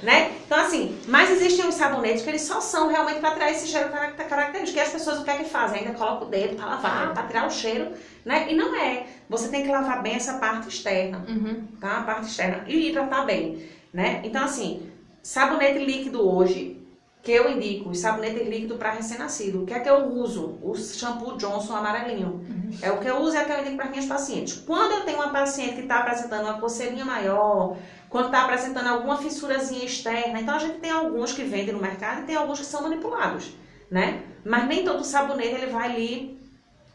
[0.05, 0.31] Né?
[0.47, 3.89] Então, assim, mas existem os sabonetes que eles só são realmente para tirar esse cheiro
[3.89, 4.79] carac- característico.
[4.79, 5.81] E as pessoas o que é que fazem?
[5.81, 7.89] Ainda colocam o dedo para lavar, para tirar o cheiro,
[8.25, 8.47] né?
[8.51, 9.07] E não é.
[9.29, 11.64] Você tem que lavar bem essa parte externa Uhum.
[11.81, 11.99] tá?
[11.99, 12.62] A parte externa.
[12.69, 14.21] E hidratar bem, né?
[14.23, 14.89] Então, assim,
[15.25, 16.81] sabonete líquido hoje,
[17.23, 19.62] que eu indico, sabonete líquido para recém-nascido.
[19.62, 20.59] O que é que eu uso?
[20.62, 22.45] O shampoo Johnson amarelinho.
[22.81, 24.62] É o que eu uso e é o que eu indico para minhas pacientes.
[24.66, 27.77] Quando eu tenho uma paciente que está apresentando uma coceirinha maior,
[28.09, 32.23] quando está apresentando alguma fissurazinha externa, então a gente tem alguns que vendem no mercado
[32.23, 33.53] e tem alguns que são manipulados,
[33.91, 34.23] né?
[34.45, 36.39] Mas nem todo sabonete ele vai lhe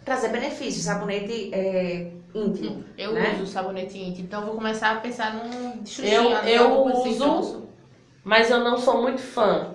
[0.04, 0.86] trazer benefícios.
[0.86, 2.84] Sabonete é, íntimo.
[2.98, 3.38] Eu né?
[3.42, 7.10] uso sabonete íntimo, então eu vou começar a pensar num xuxinha, Eu- né, eu assim,
[7.10, 7.64] uso-.
[8.24, 9.73] Mas eu não sou muito fã,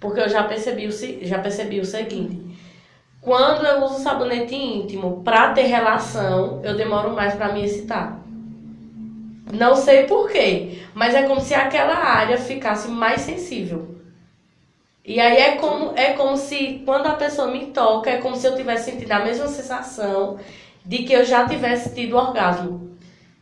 [0.00, 0.92] porque eu já percebi o,
[1.26, 2.46] já percebi o seguinte.
[3.20, 8.20] Quando eu uso sabonete íntimo pra ter relação, eu demoro mais pra me excitar.
[9.52, 13.96] Não sei porquê, mas é como se aquela área ficasse mais sensível.
[15.04, 18.46] E aí é como, é como se quando a pessoa me toca, é como se
[18.46, 20.38] eu tivesse sentido a mesma sensação
[20.84, 22.96] de que eu já tivesse tido orgasmo.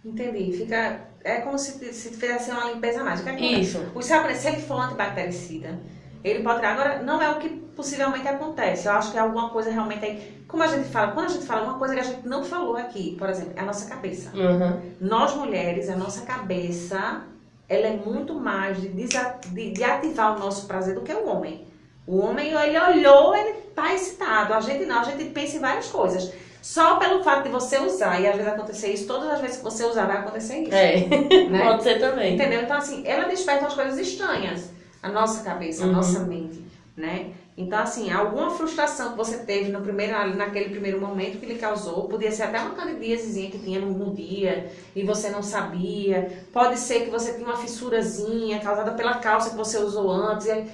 [0.05, 0.53] Entendi.
[0.53, 1.01] Fica.
[1.23, 3.61] É como se, se fizesse uma limpeza que acontece?
[3.61, 3.87] Isso.
[3.95, 5.79] O sabonete, se ele for antibactericida,
[6.25, 6.73] ele pode tirar.
[6.73, 8.89] Agora, não é o que possivelmente acontece.
[8.89, 10.45] Eu acho que é alguma coisa realmente aí.
[10.49, 12.77] Como a gente fala, quando a gente fala uma coisa que a gente não falou
[12.77, 14.31] aqui, por exemplo, é a nossa cabeça.
[14.35, 14.81] Uhum.
[15.01, 17.23] Nós mulheres, a nossa cabeça,
[17.69, 21.67] ela é muito mais de, de, de ativar o nosso prazer do que o homem.
[22.07, 24.55] O homem, ele olhou, ele tá excitado.
[24.55, 26.33] A gente não, a gente pensa em várias coisas.
[26.63, 29.65] Só pelo fato de você usar, e às vezes acontecer isso, todas as vezes que
[29.65, 30.75] você usar vai acontecer isso.
[30.75, 31.05] É,
[31.51, 31.63] Né?
[31.63, 32.35] pode ser também.
[32.35, 32.63] Entendeu?
[32.63, 34.71] Então, assim, ela desperta umas coisas estranhas.
[35.05, 35.93] A nossa cabeça, a Uhum.
[35.93, 36.65] nossa mente,
[36.97, 37.33] né?
[37.57, 42.09] Então, assim, alguma frustração que você teve no primeiro, naquele primeiro momento que lhe causou,
[42.09, 46.47] podia ser até uma candidíasezinha que tinha num dia e você não sabia.
[46.53, 50.65] Pode ser que você tinha uma fissurazinha causada pela calça que você usou antes e,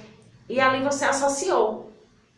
[0.49, 1.91] e ali você associou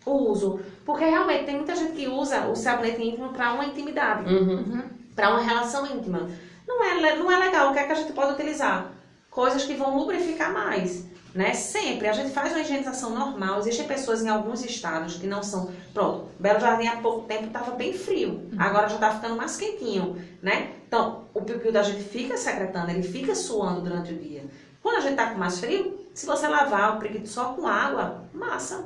[0.06, 0.60] o uso.
[0.84, 4.90] Porque realmente tem muita gente que usa o sabonete íntimo para uma intimidade Uhum.
[5.16, 6.28] para uma relação íntima.
[6.68, 7.70] Não é, não é legal.
[7.70, 8.92] O que é que a gente pode utilizar?
[9.30, 11.13] Coisas que vão lubrificar mais.
[11.34, 11.54] Né?
[11.54, 12.08] Sempre.
[12.08, 13.60] A gente faz uma higienização normal.
[13.60, 15.72] Existem pessoas em alguns estados que não são.
[15.94, 18.50] Pronto, Belo Jardim há pouco tempo estava bem frio.
[18.58, 20.16] Agora já está ficando mais quentinho.
[20.42, 20.74] Né?
[20.88, 24.46] Então, o piu-piu da gente fica secretando, ele fica suando durante o dia.
[24.82, 28.26] Quando a gente está com mais frio, se você lavar o priquito só com água,
[28.34, 28.84] massa.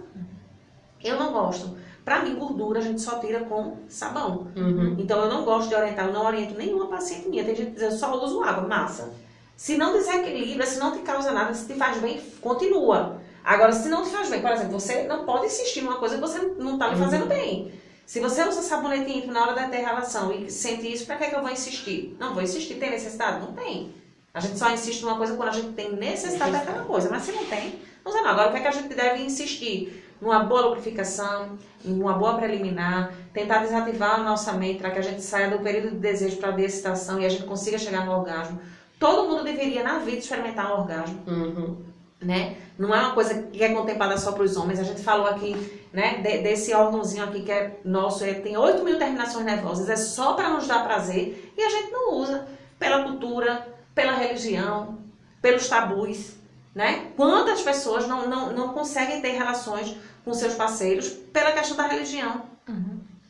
[1.04, 1.76] Eu não gosto.
[2.06, 4.48] Para mim, gordura a gente só tira com sabão.
[4.56, 4.96] Uhum.
[4.98, 7.44] Então eu não gosto de orientar, eu não oriento nenhuma paciente minha.
[7.44, 9.12] Tem gente que diz, eu só uso água, massa.
[9.58, 13.20] Se não desequilibra, se não te causa nada, se te faz bem, continua.
[13.44, 16.22] Agora, se não te faz bem, por exemplo, você não pode insistir numa coisa que
[16.22, 17.74] você não está lhe fazendo bem.
[18.06, 21.24] Se você usa sabonete íntimo na hora da ter relação e sente isso, para que,
[21.24, 22.16] é que eu vou insistir?
[22.20, 22.76] Não vou insistir.
[22.76, 23.40] Tem necessidade?
[23.40, 23.94] Não tem.
[24.32, 27.10] A gente só insiste numa coisa quando a gente tem necessidade daquela coisa.
[27.10, 28.30] Mas se não tem, não usa não.
[28.30, 30.06] Agora, o que é que a gente deve insistir?
[30.22, 35.04] Numa boa lubrificação, em uma boa preliminar, tentar desativar a nossa mente para que a
[35.04, 38.06] gente saia do período de desejo para a de excitação e a gente consiga chegar
[38.06, 38.60] no orgasmo.
[39.00, 41.78] Todo mundo deveria, na vida, experimentar um orgasmo Uhum.
[42.22, 42.58] né?
[42.80, 44.80] Não é uma coisa que é contemplada só para os homens.
[44.80, 45.56] A gente falou aqui,
[45.94, 49.96] né, de- desse órgãozinho aqui que é nosso, é, tem 8 mil terminações nervosas, é
[49.96, 52.48] só para nos dar prazer e a gente não usa
[52.80, 54.98] pela cultura, pela religião,
[55.42, 56.34] pelos tabus,
[56.74, 57.12] né?
[57.16, 59.96] Quantas pessoas não, não, não conseguem ter relações
[60.26, 62.44] com seus parceiros pela questão da religião,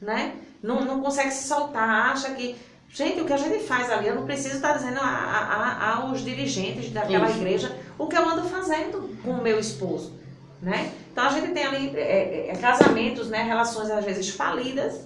[0.02, 0.34] né?
[0.64, 2.56] Não, não consegue se soltar, acha que
[2.90, 5.96] Gente, o que a gente faz ali, eu não preciso estar dizendo a- a- a-
[5.98, 7.38] aos dirigentes daquela Isso.
[7.38, 10.18] igreja o que eu ando fazendo com o meu esposo,
[10.62, 10.90] né?
[11.12, 15.02] Então a gente tem ali é, é, casamentos, né, relações às vezes falidas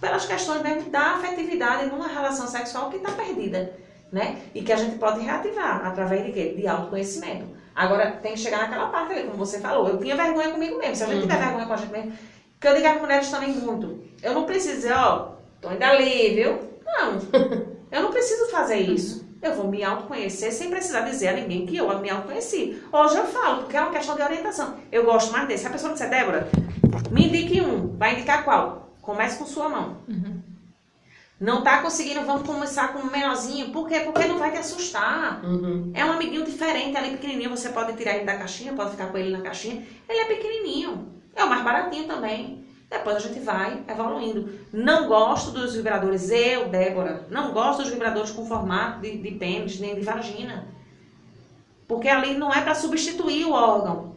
[0.00, 3.72] pelas questões mesmo da afetividade numa relação sexual que está perdida.
[4.12, 4.38] né?
[4.54, 6.54] E que a gente pode reativar através de quê?
[6.56, 7.44] De autoconhecimento.
[7.74, 9.88] Agora, tem que chegar naquela parte ali, como você falou.
[9.88, 10.94] Eu tinha vergonha comigo mesmo.
[10.94, 11.40] Se a gente tiver Uhum.
[11.40, 12.12] vergonha com a gente mesmo,
[12.52, 14.04] porque eu digo às mulheres também muito.
[14.22, 16.56] Eu não preciso dizer, ó, tô indo ali, viu?
[16.86, 17.18] Não.
[17.90, 19.26] Eu não preciso fazer isso.
[19.40, 22.82] Eu vou me autoconhecer sem precisar dizer a ninguém que eu me autoconheci.
[22.90, 24.76] Hoje eu falo, porque é uma questão de orientação.
[24.90, 25.62] Eu gosto mais desse.
[25.62, 26.48] Se a pessoa disser, Débora,
[27.10, 27.96] me indique um.
[27.96, 28.90] Vai indicar qual?
[29.00, 29.98] Comece com sua mão.
[31.38, 33.70] Não tá conseguindo, vamos começar com um menorzinho.
[33.70, 34.00] Por quê?
[34.00, 35.44] Porque não vai te assustar.
[35.44, 35.92] Uhum.
[35.94, 37.50] É um amiguinho diferente ali, pequenininho.
[37.50, 39.86] Você pode tirar ele da caixinha, pode ficar com ele na caixinha.
[40.08, 41.12] Ele é pequenininho.
[41.34, 42.65] É o mais baratinho também.
[42.90, 44.48] Depois a gente vai evoluindo.
[44.72, 46.30] Não gosto dos vibradores.
[46.30, 50.68] Eu, Débora, não gosto dos vibradores com formato de, de pênis nem de vagina.
[51.88, 54.14] Porque ali não é para substituir o órgão.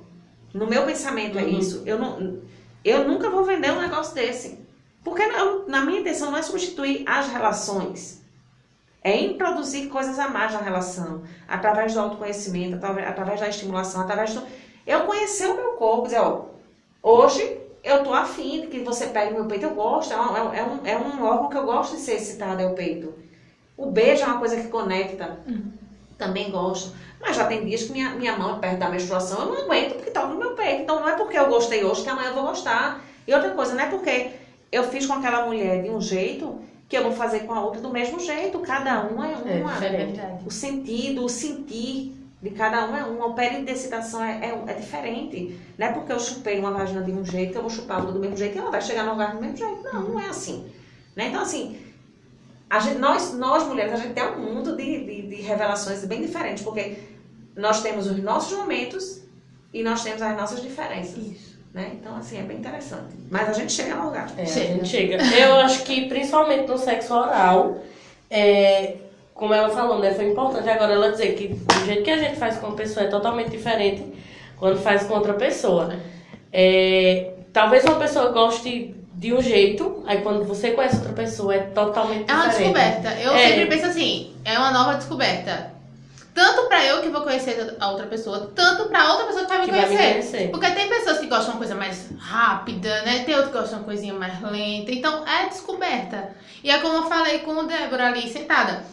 [0.54, 1.60] No meu pensamento é Uhum.
[1.60, 1.84] isso.
[1.86, 2.40] Eu, não,
[2.84, 4.60] eu nunca vou vender um negócio desse.
[5.04, 8.20] Porque eu- na minha intenção não é substituir as relações.
[9.04, 11.24] É introduzir coisas a mais na relação.
[11.48, 14.44] Através do autoconhecimento, através, através da estimulação, através do.
[14.86, 16.46] Eu conhecer o meu corpo, dizer, ó,
[17.02, 20.44] hoje eu tô afim de que você pegue meu peito, eu gosto, é um, é
[20.44, 23.14] um- é um, é um órgão que eu gosto de ser excitado, é o peito.
[23.78, 25.40] O beijo é uma coisa que conecta.
[26.18, 26.94] Também gosto.
[27.22, 29.94] Mas já tem dias que minha, minha mão é perto da menstruação, eu não aguento
[29.96, 30.82] porque toca no meu peito.
[30.82, 33.02] Então não é porque eu gostei hoje que amanhã eu vou gostar.
[33.28, 34.32] E outra coisa, não é porque
[34.72, 36.60] eu fiz com aquela mulher de um jeito
[36.90, 38.60] que eu vou fazer com a outra do mesmo jeito.
[38.60, 39.74] Cada um é É uma.
[39.74, 40.20] diferente.
[40.46, 43.22] o sentido, o sentir de cada um é um.
[43.22, 45.60] O de excitação é, é, é diferente.
[45.78, 48.00] Não é porque eu chupei uma vagina de um jeito que eu vou chupar a
[48.00, 49.84] outra do mesmo jeito e ela vai chegar no lugar do mesmo jeito.
[49.84, 50.72] Não, não é assim.
[51.16, 51.28] Né?
[51.28, 51.78] Então, assim,
[52.70, 56.22] a gente, nós, nós mulheres, a gente tem um mundo de, de, de revelações bem
[56.22, 56.98] diferentes, porque
[57.56, 59.22] nós temos os nossos momentos
[59.74, 61.18] e nós temos as nossas diferenças.
[61.18, 61.60] Isso.
[61.74, 61.92] Né?
[62.00, 63.16] Então, assim, é bem interessante.
[63.30, 64.32] Mas a gente chega no lugar.
[64.38, 65.18] É, a gente chega.
[65.38, 67.84] Eu acho que principalmente no sexo oral,
[68.30, 68.96] é,
[69.40, 70.14] como ela falou, né?
[70.14, 73.06] Foi importante agora ela dizer que do jeito que a gente faz com uma pessoa
[73.06, 74.06] é totalmente diferente
[74.58, 75.96] quando faz com outra pessoa.
[76.52, 81.60] É, talvez uma pessoa goste de um jeito, aí quando você conhece outra pessoa é
[81.60, 82.74] totalmente É uma diferente.
[82.74, 83.20] descoberta.
[83.22, 83.48] Eu É.
[83.48, 85.72] sempre penso assim, é uma nova descoberta.
[86.34, 89.58] Tanto pra eu que vou conhecer a outra pessoa, tanto pra outra pessoa que vai
[89.60, 90.12] me Que vai me conhecer.
[90.12, 90.48] conhecer.
[90.52, 93.24] Porque tem pessoas que gostam de uma coisa mais rápida, né?
[93.26, 94.92] Tem outras que gostam de uma coisinha mais lenta.
[94.92, 96.30] Então é descoberta.
[96.64, 98.84] E é como eu falei com o Débora ali sentada.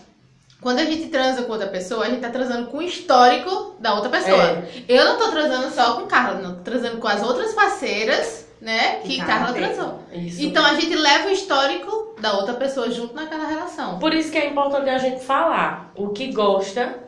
[0.60, 3.94] Quando a gente transa com outra pessoa, a gente tá transando com o histórico da
[3.94, 4.42] outra pessoa.
[4.42, 4.84] É.
[4.88, 6.56] Eu não tô transando só com Carla, não.
[6.56, 9.00] Tô transando com as outras parceiras, né?
[9.00, 10.02] Que Que Carla Carla transou.
[10.12, 10.42] Isso.
[10.42, 13.98] Então a gente leva o histórico da outra pessoa junto naquela relação.
[13.98, 16.98] Por isso que é importante a gente falar o que gosta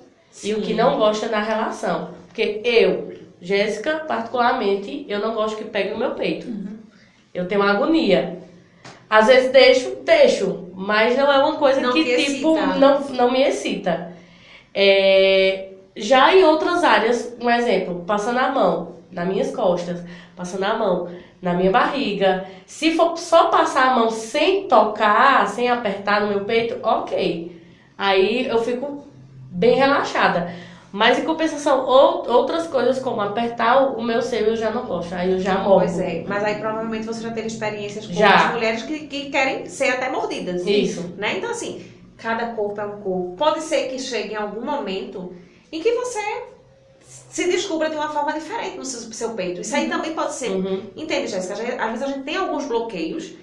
[0.45, 2.11] e o que não gosta na relação.
[2.27, 6.47] Porque eu, Jéssica, particularmente, eu não gosto que pegue no meu peito.
[7.33, 8.39] Eu tenho uma agonia.
[9.09, 12.79] Às vezes deixo, deixo, mas não é uma coisa Não que, tipo, excita.
[12.79, 14.13] não, não me excita.
[14.73, 20.05] É, já em outras áreas, um exemplo, passando a mão nas minhas costas,
[20.37, 21.09] passando a mão
[21.43, 22.47] na minha barriga.
[22.65, 27.61] Se for só passar a mão sem tocar, sem apertar no meu peito, ok.
[27.99, 29.05] Aí eu fico
[29.51, 30.55] bem relaxada.
[30.91, 35.15] Mas em compensação, ou- outras coisas como apertar o meu seio eu já não gosto.
[35.15, 35.81] Aí eu já morro.
[35.81, 38.53] Pois é, mas aí provavelmente você já teve experiências com Já.
[38.53, 40.67] mulheres que, que querem ser até mordidas.
[40.67, 41.15] Isso.
[41.19, 41.37] Né?
[41.39, 41.85] Então, assim,
[42.17, 43.35] cada corpo é um corpo.
[43.37, 45.35] Pode ser que chegue em algum momento
[45.71, 46.21] em que você
[47.05, 49.61] se descubra de uma forma diferente no seu, seu peito.
[49.61, 50.51] Isso aí também pode ser.
[50.51, 50.83] Uhum.
[50.97, 51.53] Entende, Jéssica?
[51.55, 53.35] Às vezes a gente tem alguns bloqueios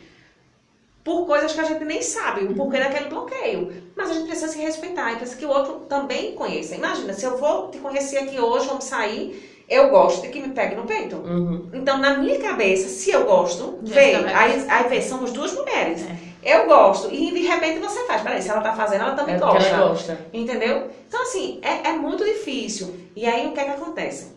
[1.05, 3.71] por coisas que a gente nem sabe o porquê daquele bloqueio.
[3.95, 6.75] Mas a gente precisa se respeitar e precisa que o outro também conheça.
[6.75, 10.49] Imagina, se eu vou te conhecer aqui hoje, vamos sair, eu gosto de que me
[10.49, 11.17] pegue no peito.
[11.17, 11.69] Uhum.
[11.71, 15.53] Então, na minha cabeça, se eu gosto, Já vê, vai aí, aí vê, somos duas
[15.53, 16.03] mulheres.
[16.03, 16.25] É.
[16.57, 17.13] Eu gosto.
[17.13, 18.23] E de repente você faz.
[18.23, 19.69] Peraí, se ela tá fazendo, ela também É gosta.
[19.69, 20.19] ela gosta.
[20.33, 20.89] Entendeu?
[21.07, 22.95] Então, assim, é, é muito difícil.
[23.15, 24.33] E aí, o que é que acontece?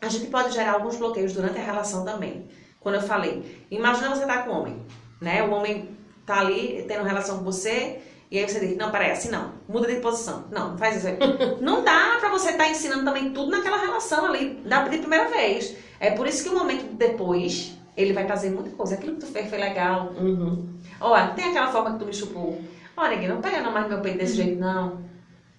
[0.00, 2.48] A gente pode gerar alguns bloqueios durante a relação também.
[2.78, 4.86] Quando eu falei, imagina você tá com um homem,
[5.20, 5.42] né?
[5.42, 8.00] O homem tá ali tendo relação com você,
[8.30, 10.44] e aí você diz, não, peraí, assim não, muda de posição.
[10.50, 11.18] Não, faz isso aí.
[11.60, 15.74] não dá pra você estar ensinando também tudo naquela relação ali, da, de primeira vez.
[15.98, 18.94] É por isso que o momento depois, ele vai trazer muita coisa.
[18.94, 20.78] Aquilo que tu fez foi legal, Uhum.
[21.00, 22.60] Olha, tem aquela forma que tu me chupou.
[22.96, 24.98] Olha, ninguém não pega não mais meu peito desse jeito, não.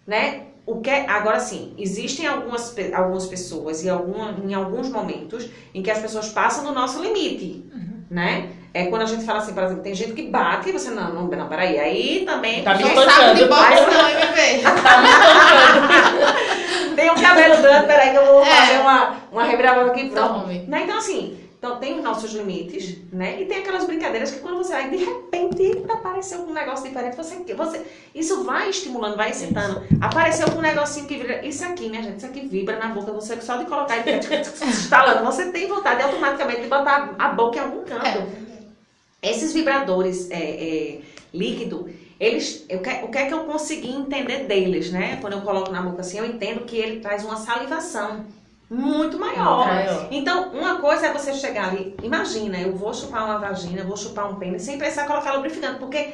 [0.06, 0.48] Né?
[0.66, 5.90] O que, agora sim, existem algumas, algumas pessoas e alguma, em alguns momentos em que
[5.90, 7.66] as pessoas passam do nosso limite,
[8.10, 8.52] né?
[8.74, 11.12] É quando a gente fala assim, por exemplo, tem gente que bate e você, não,
[11.14, 11.80] não, não, peraí.
[11.80, 12.64] Aí também...
[12.64, 14.60] Tá me boxe Mas- não, hein, bebê?
[14.84, 16.96] Tá me tocando.
[16.96, 18.46] Tem um cabelo dando, peraí que eu vou É.
[18.46, 20.10] fazer uma, uma reviravolta aqui.
[20.10, 20.42] Pronto.
[20.42, 20.66] Tome.
[20.68, 20.82] Né?
[20.84, 23.36] Então, assim, Então tem os nossos limites, né?
[23.42, 27.36] E tem aquelas brincadeiras que quando você vai, de repente apareceu um negócio diferente, você,
[27.54, 27.82] você
[28.16, 29.84] isso vai estimulando, vai excitando.
[30.00, 31.46] Apareceu um negocinho que vibra.
[31.46, 34.10] Isso aqui, minha gente, isso aqui vibra na boca, você só de colocar e
[34.66, 38.06] instalando, você tem vontade automaticamente de botar a boca em algum canto.
[38.06, 38.26] É.
[39.22, 41.02] Esses vibradores é, é,
[41.34, 41.90] líquido,
[42.20, 45.18] eles, eu, o que é que eu consegui entender deles, né?
[45.22, 48.26] Quando eu coloco na boca assim, eu entendo que ele traz uma salivação
[48.70, 49.66] muito maior.
[49.66, 50.08] maior.
[50.12, 54.32] Então, uma coisa é você chegar ali, imagina, eu vou chupar uma vagina, vou chupar
[54.32, 56.14] um pênis sem precisar colocar lubrificante, porque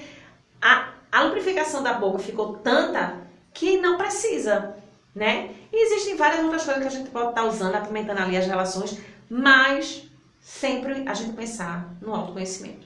[0.62, 3.18] a, a lubrificação da boca ficou tanta
[3.53, 4.76] que não precisa,
[5.14, 5.49] né?
[5.72, 8.97] E existem várias outras coisas que a gente pode estar usando, apimentando ali as relações,
[9.30, 10.03] mas
[10.39, 12.84] sempre a gente pensar no autoconhecimento.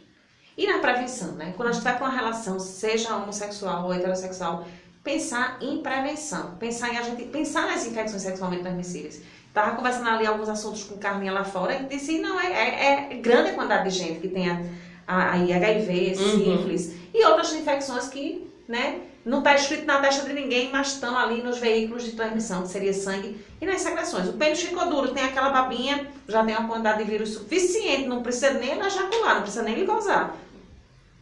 [0.60, 1.54] E na prevenção, né?
[1.56, 4.68] Quando a gente vai para uma relação, seja homossexual ou heterossexual,
[5.02, 9.22] pensar em prevenção, pensar em a gente pensar nas infecções sexualmente transmissíveis.
[9.54, 13.16] Tava conversando ali alguns assuntos com Carminha lá fora e disse, não, é, é, é
[13.16, 14.62] grande a quantidade de gente que tem a,
[15.08, 16.58] a, a HIV, uhum.
[16.58, 16.96] sífilis uhum.
[17.14, 21.42] e outras infecções que, né, não está escrito na testa de ninguém, mas estão ali
[21.42, 24.28] nos veículos de transmissão, que seria sangue e nas secreções.
[24.28, 28.22] O pênis ficou duro, tem aquela babinha, já tem uma quantidade de vírus suficiente, não
[28.22, 30.36] precisa nem ejacular, não precisa nem lhe gozar.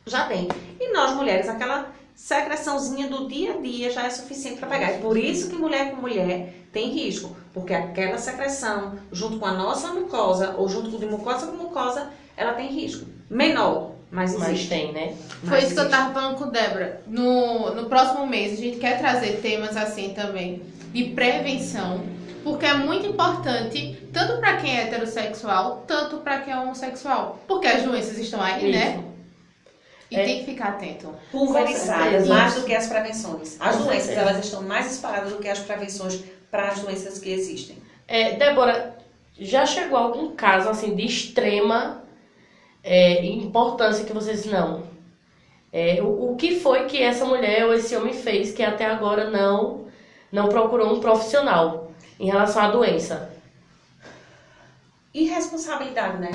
[0.08, 0.48] Já tem.
[0.80, 4.88] E nós mulheres, aquela secreçãozinha do dia a dia já é suficiente para pegar.
[4.88, 9.54] É por isso que mulher com mulher tem risco, porque aquela secreção, junto com a
[9.54, 13.06] nossa mucosa, ou junto com de mucosa com mucosa, ela tem risco.
[13.30, 14.52] Menor, mas existe.
[14.52, 15.16] Mas tem, né?
[15.42, 15.76] Foi mas isso existe.
[15.76, 17.02] que eu tava falando com Débora.
[17.08, 22.02] No, no próximo mês, a gente quer trazer temas assim também, de prevenção,
[22.44, 27.40] porque é muito importante, tanto para quem é heterossexual, tanto para quem é homossexual.
[27.48, 28.88] Porque as doenças estão aí, né?
[28.90, 28.98] isso.
[28.98, 29.04] né?
[30.10, 31.14] E é, tem que ficar atento.
[31.32, 33.58] Pulverizadas, mais do que as prevenções.
[33.60, 37.78] As doenças, elas estão mais espalhadas do que as prevenções para as doenças que existem.
[38.08, 38.98] É, Débora,
[39.38, 42.02] já chegou algum caso, assim, de extrema
[42.84, 44.84] é, importância que vocês não?
[45.74, 49.30] É, o, o que foi que essa mulher ou esse homem fez que até agora
[49.30, 49.88] não,
[50.32, 53.34] não procurou um profissional em relação à doença?
[55.14, 56.32] Irresponsabilidade, né,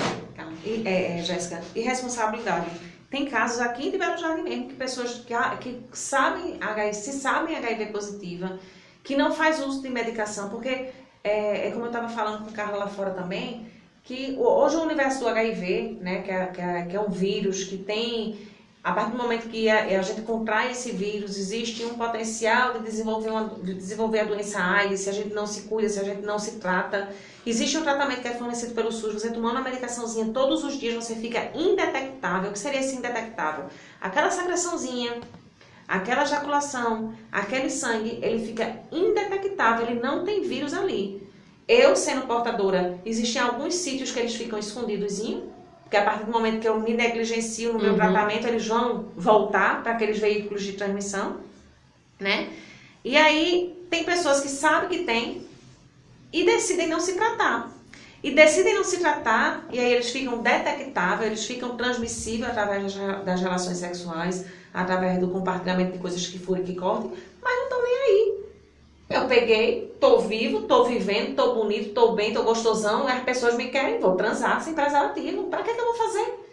[0.85, 1.61] é, é, Jéssica?
[1.73, 2.67] Irresponsabilidade
[3.13, 6.59] tem casos aqui de Belo Jardim mesmo, que pessoas que, que sabem,
[6.93, 8.57] se sabem HIV positiva,
[9.03, 10.89] que não faz uso de medicação, porque
[11.23, 13.67] é, é como eu estava falando com o Carlos lá fora também,
[14.03, 17.65] que hoje o universo do HIV, né, que é, que é, que é um vírus
[17.65, 18.47] que tem
[18.83, 22.79] a partir do momento que a, a, gente contrai esse vírus, existe um potencial de
[22.79, 26.03] desenvolver, uma, de desenvolver a doença AIDS, se a gente não se cuida, se a
[26.03, 27.07] gente não se trata.
[27.45, 30.95] Existe um tratamento que é fornecido pelo SUS, você tomando a medicaçãozinha todos os dias,
[30.95, 32.49] você fica indetectável.
[32.49, 33.67] O que seria esse indetectável?
[34.01, 35.21] Aquela secreçãozinha,
[35.87, 41.25] aquela ejaculação, aquele sangue, ele fica indetectável, ele não tem vírus ali.
[41.65, 45.19] Eu, sendo portadora, existem alguns sítios que eles ficam escondidos
[45.93, 47.97] porque a partir do momento que eu me negligencio no meu uhum.
[47.97, 51.37] tratamento, eles vão voltar para aqueles veículos de transmissão,
[52.19, 52.49] né?
[53.05, 55.45] E aí tem pessoas que sabem que tem
[56.31, 57.71] e decidem não se tratar.
[58.23, 63.39] E decidem não se tratar, e aí eles ficam detectáveis, eles ficam transmissíveis através das
[63.39, 67.95] relações sexuais, através do compartilhamento de coisas que furem, que cortem, mas não estão nem
[67.97, 68.22] aí.
[69.09, 73.67] Eu peguei, tô vivo, tô vivendo, tô bonito, tô bem, tô gostosão, as pessoas me
[73.67, 75.43] querem, vou transar sem preservativo.
[75.43, 76.43] Pra que, que eu vou fazer?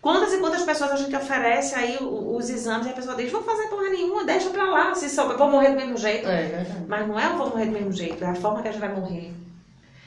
[0.00, 3.42] Quantas e quantas pessoas a gente oferece aí os, exames e a pessoa diz, vou
[3.42, 6.28] fazer porra nenhuma, deixa pra lá, se só, vou morrer do mesmo jeito.
[6.28, 8.72] É, Mas não é eu vou morrer do mesmo jeito, é a forma que a
[8.72, 9.32] gente vai morrer.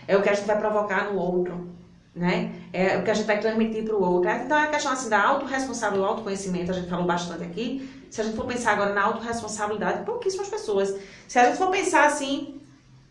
[0.07, 1.67] É o que a gente vai provocar no outro,
[2.13, 2.53] né?
[2.73, 4.29] É o que a gente vai transmitir pro outro.
[4.29, 8.19] Então é a questão assim da autorresponsável, do autoconhecimento, a gente falou bastante aqui, se
[8.19, 10.93] a gente for pensar agora na autorresponsabilidade, pouquíssimas pessoas.
[11.27, 12.59] Se a gente for pensar assim,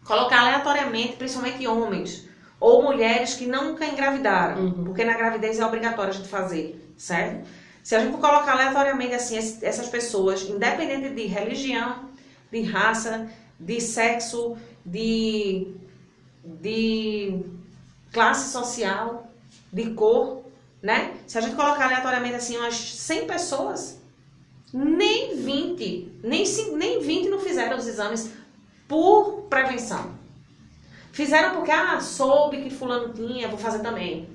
[0.05, 2.29] colocar aleatoriamente, principalmente homens
[2.59, 4.85] ou mulheres que nunca engravidaram, uhum.
[4.85, 7.49] porque na gravidez é obrigatório a gente fazer, certo?
[7.83, 12.11] Se a gente for colocar aleatoriamente assim essas pessoas, independente de religião,
[12.53, 13.27] de raça,
[13.59, 15.75] de sexo, de,
[16.45, 17.43] de
[18.13, 19.31] classe social,
[19.73, 20.43] de cor,
[20.83, 21.15] né?
[21.27, 24.01] Se a gente colocar aleatoriamente assim umas 100 pessoas,
[24.73, 26.45] nem 20, nem,
[26.77, 28.31] nem 20 não fizeram os exames
[28.89, 30.19] por prevenção.
[31.13, 34.29] Fizeram porque, ah, soube que fulano tinha, vou fazer também.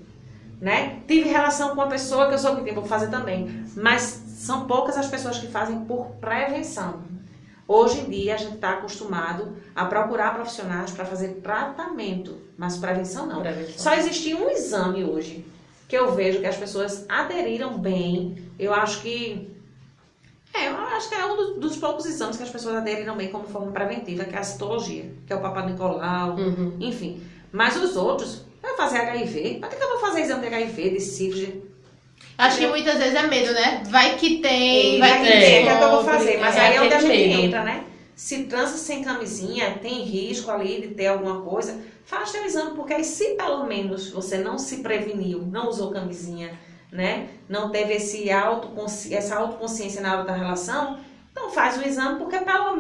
[0.60, 1.02] Né?
[1.08, 3.66] Tive relação com uma pessoa que eu soube que tinha, vou fazer também.
[3.76, 7.02] Mas são poucas as pessoas que fazem por prevenção.
[7.68, 13.26] Hoje em dia a gente está acostumado a procurar profissionais para fazer tratamento, mas prevenção
[13.26, 13.42] não.
[13.42, 13.78] Prevenção.
[13.78, 15.46] Só existe um exame hoje
[15.88, 18.36] que eu vejo que as pessoas aderiram bem.
[18.60, 19.52] Eu acho que
[20.54, 23.46] é, eu acho que é um dos, poucos exames que as pessoas aderiram bem como
[23.46, 26.78] forma preventiva, que é a citologia, que é o Papa Nicolau, uhum.
[26.80, 27.22] enfim.
[27.52, 29.62] Mas os outros, vai fazer HIV?
[29.62, 31.64] Que, que eu vou fazer exame de HIV, de sífilis?
[32.38, 33.84] Acho que muitas vezes é medo, né?
[33.88, 35.64] Vai que tem, E vai vai que ter, tem.
[35.64, 36.38] que é o que eu vou fazer.
[36.40, 37.42] Mas É aí é onde a gente medo.
[37.42, 37.84] entra, né?
[38.16, 42.94] Se transa sem camisinha, tem risco ali de ter alguma coisa, faz teu exame, porque
[42.94, 46.58] aí se pelo menos você não se preveniu, não usou camisinha,
[46.92, 47.28] né?
[47.50, 49.14] Não teve esse autoconsci...
[49.14, 50.98] essa autoconsciência na hora da relação,
[51.32, 52.74] então faz o exame, porque pelo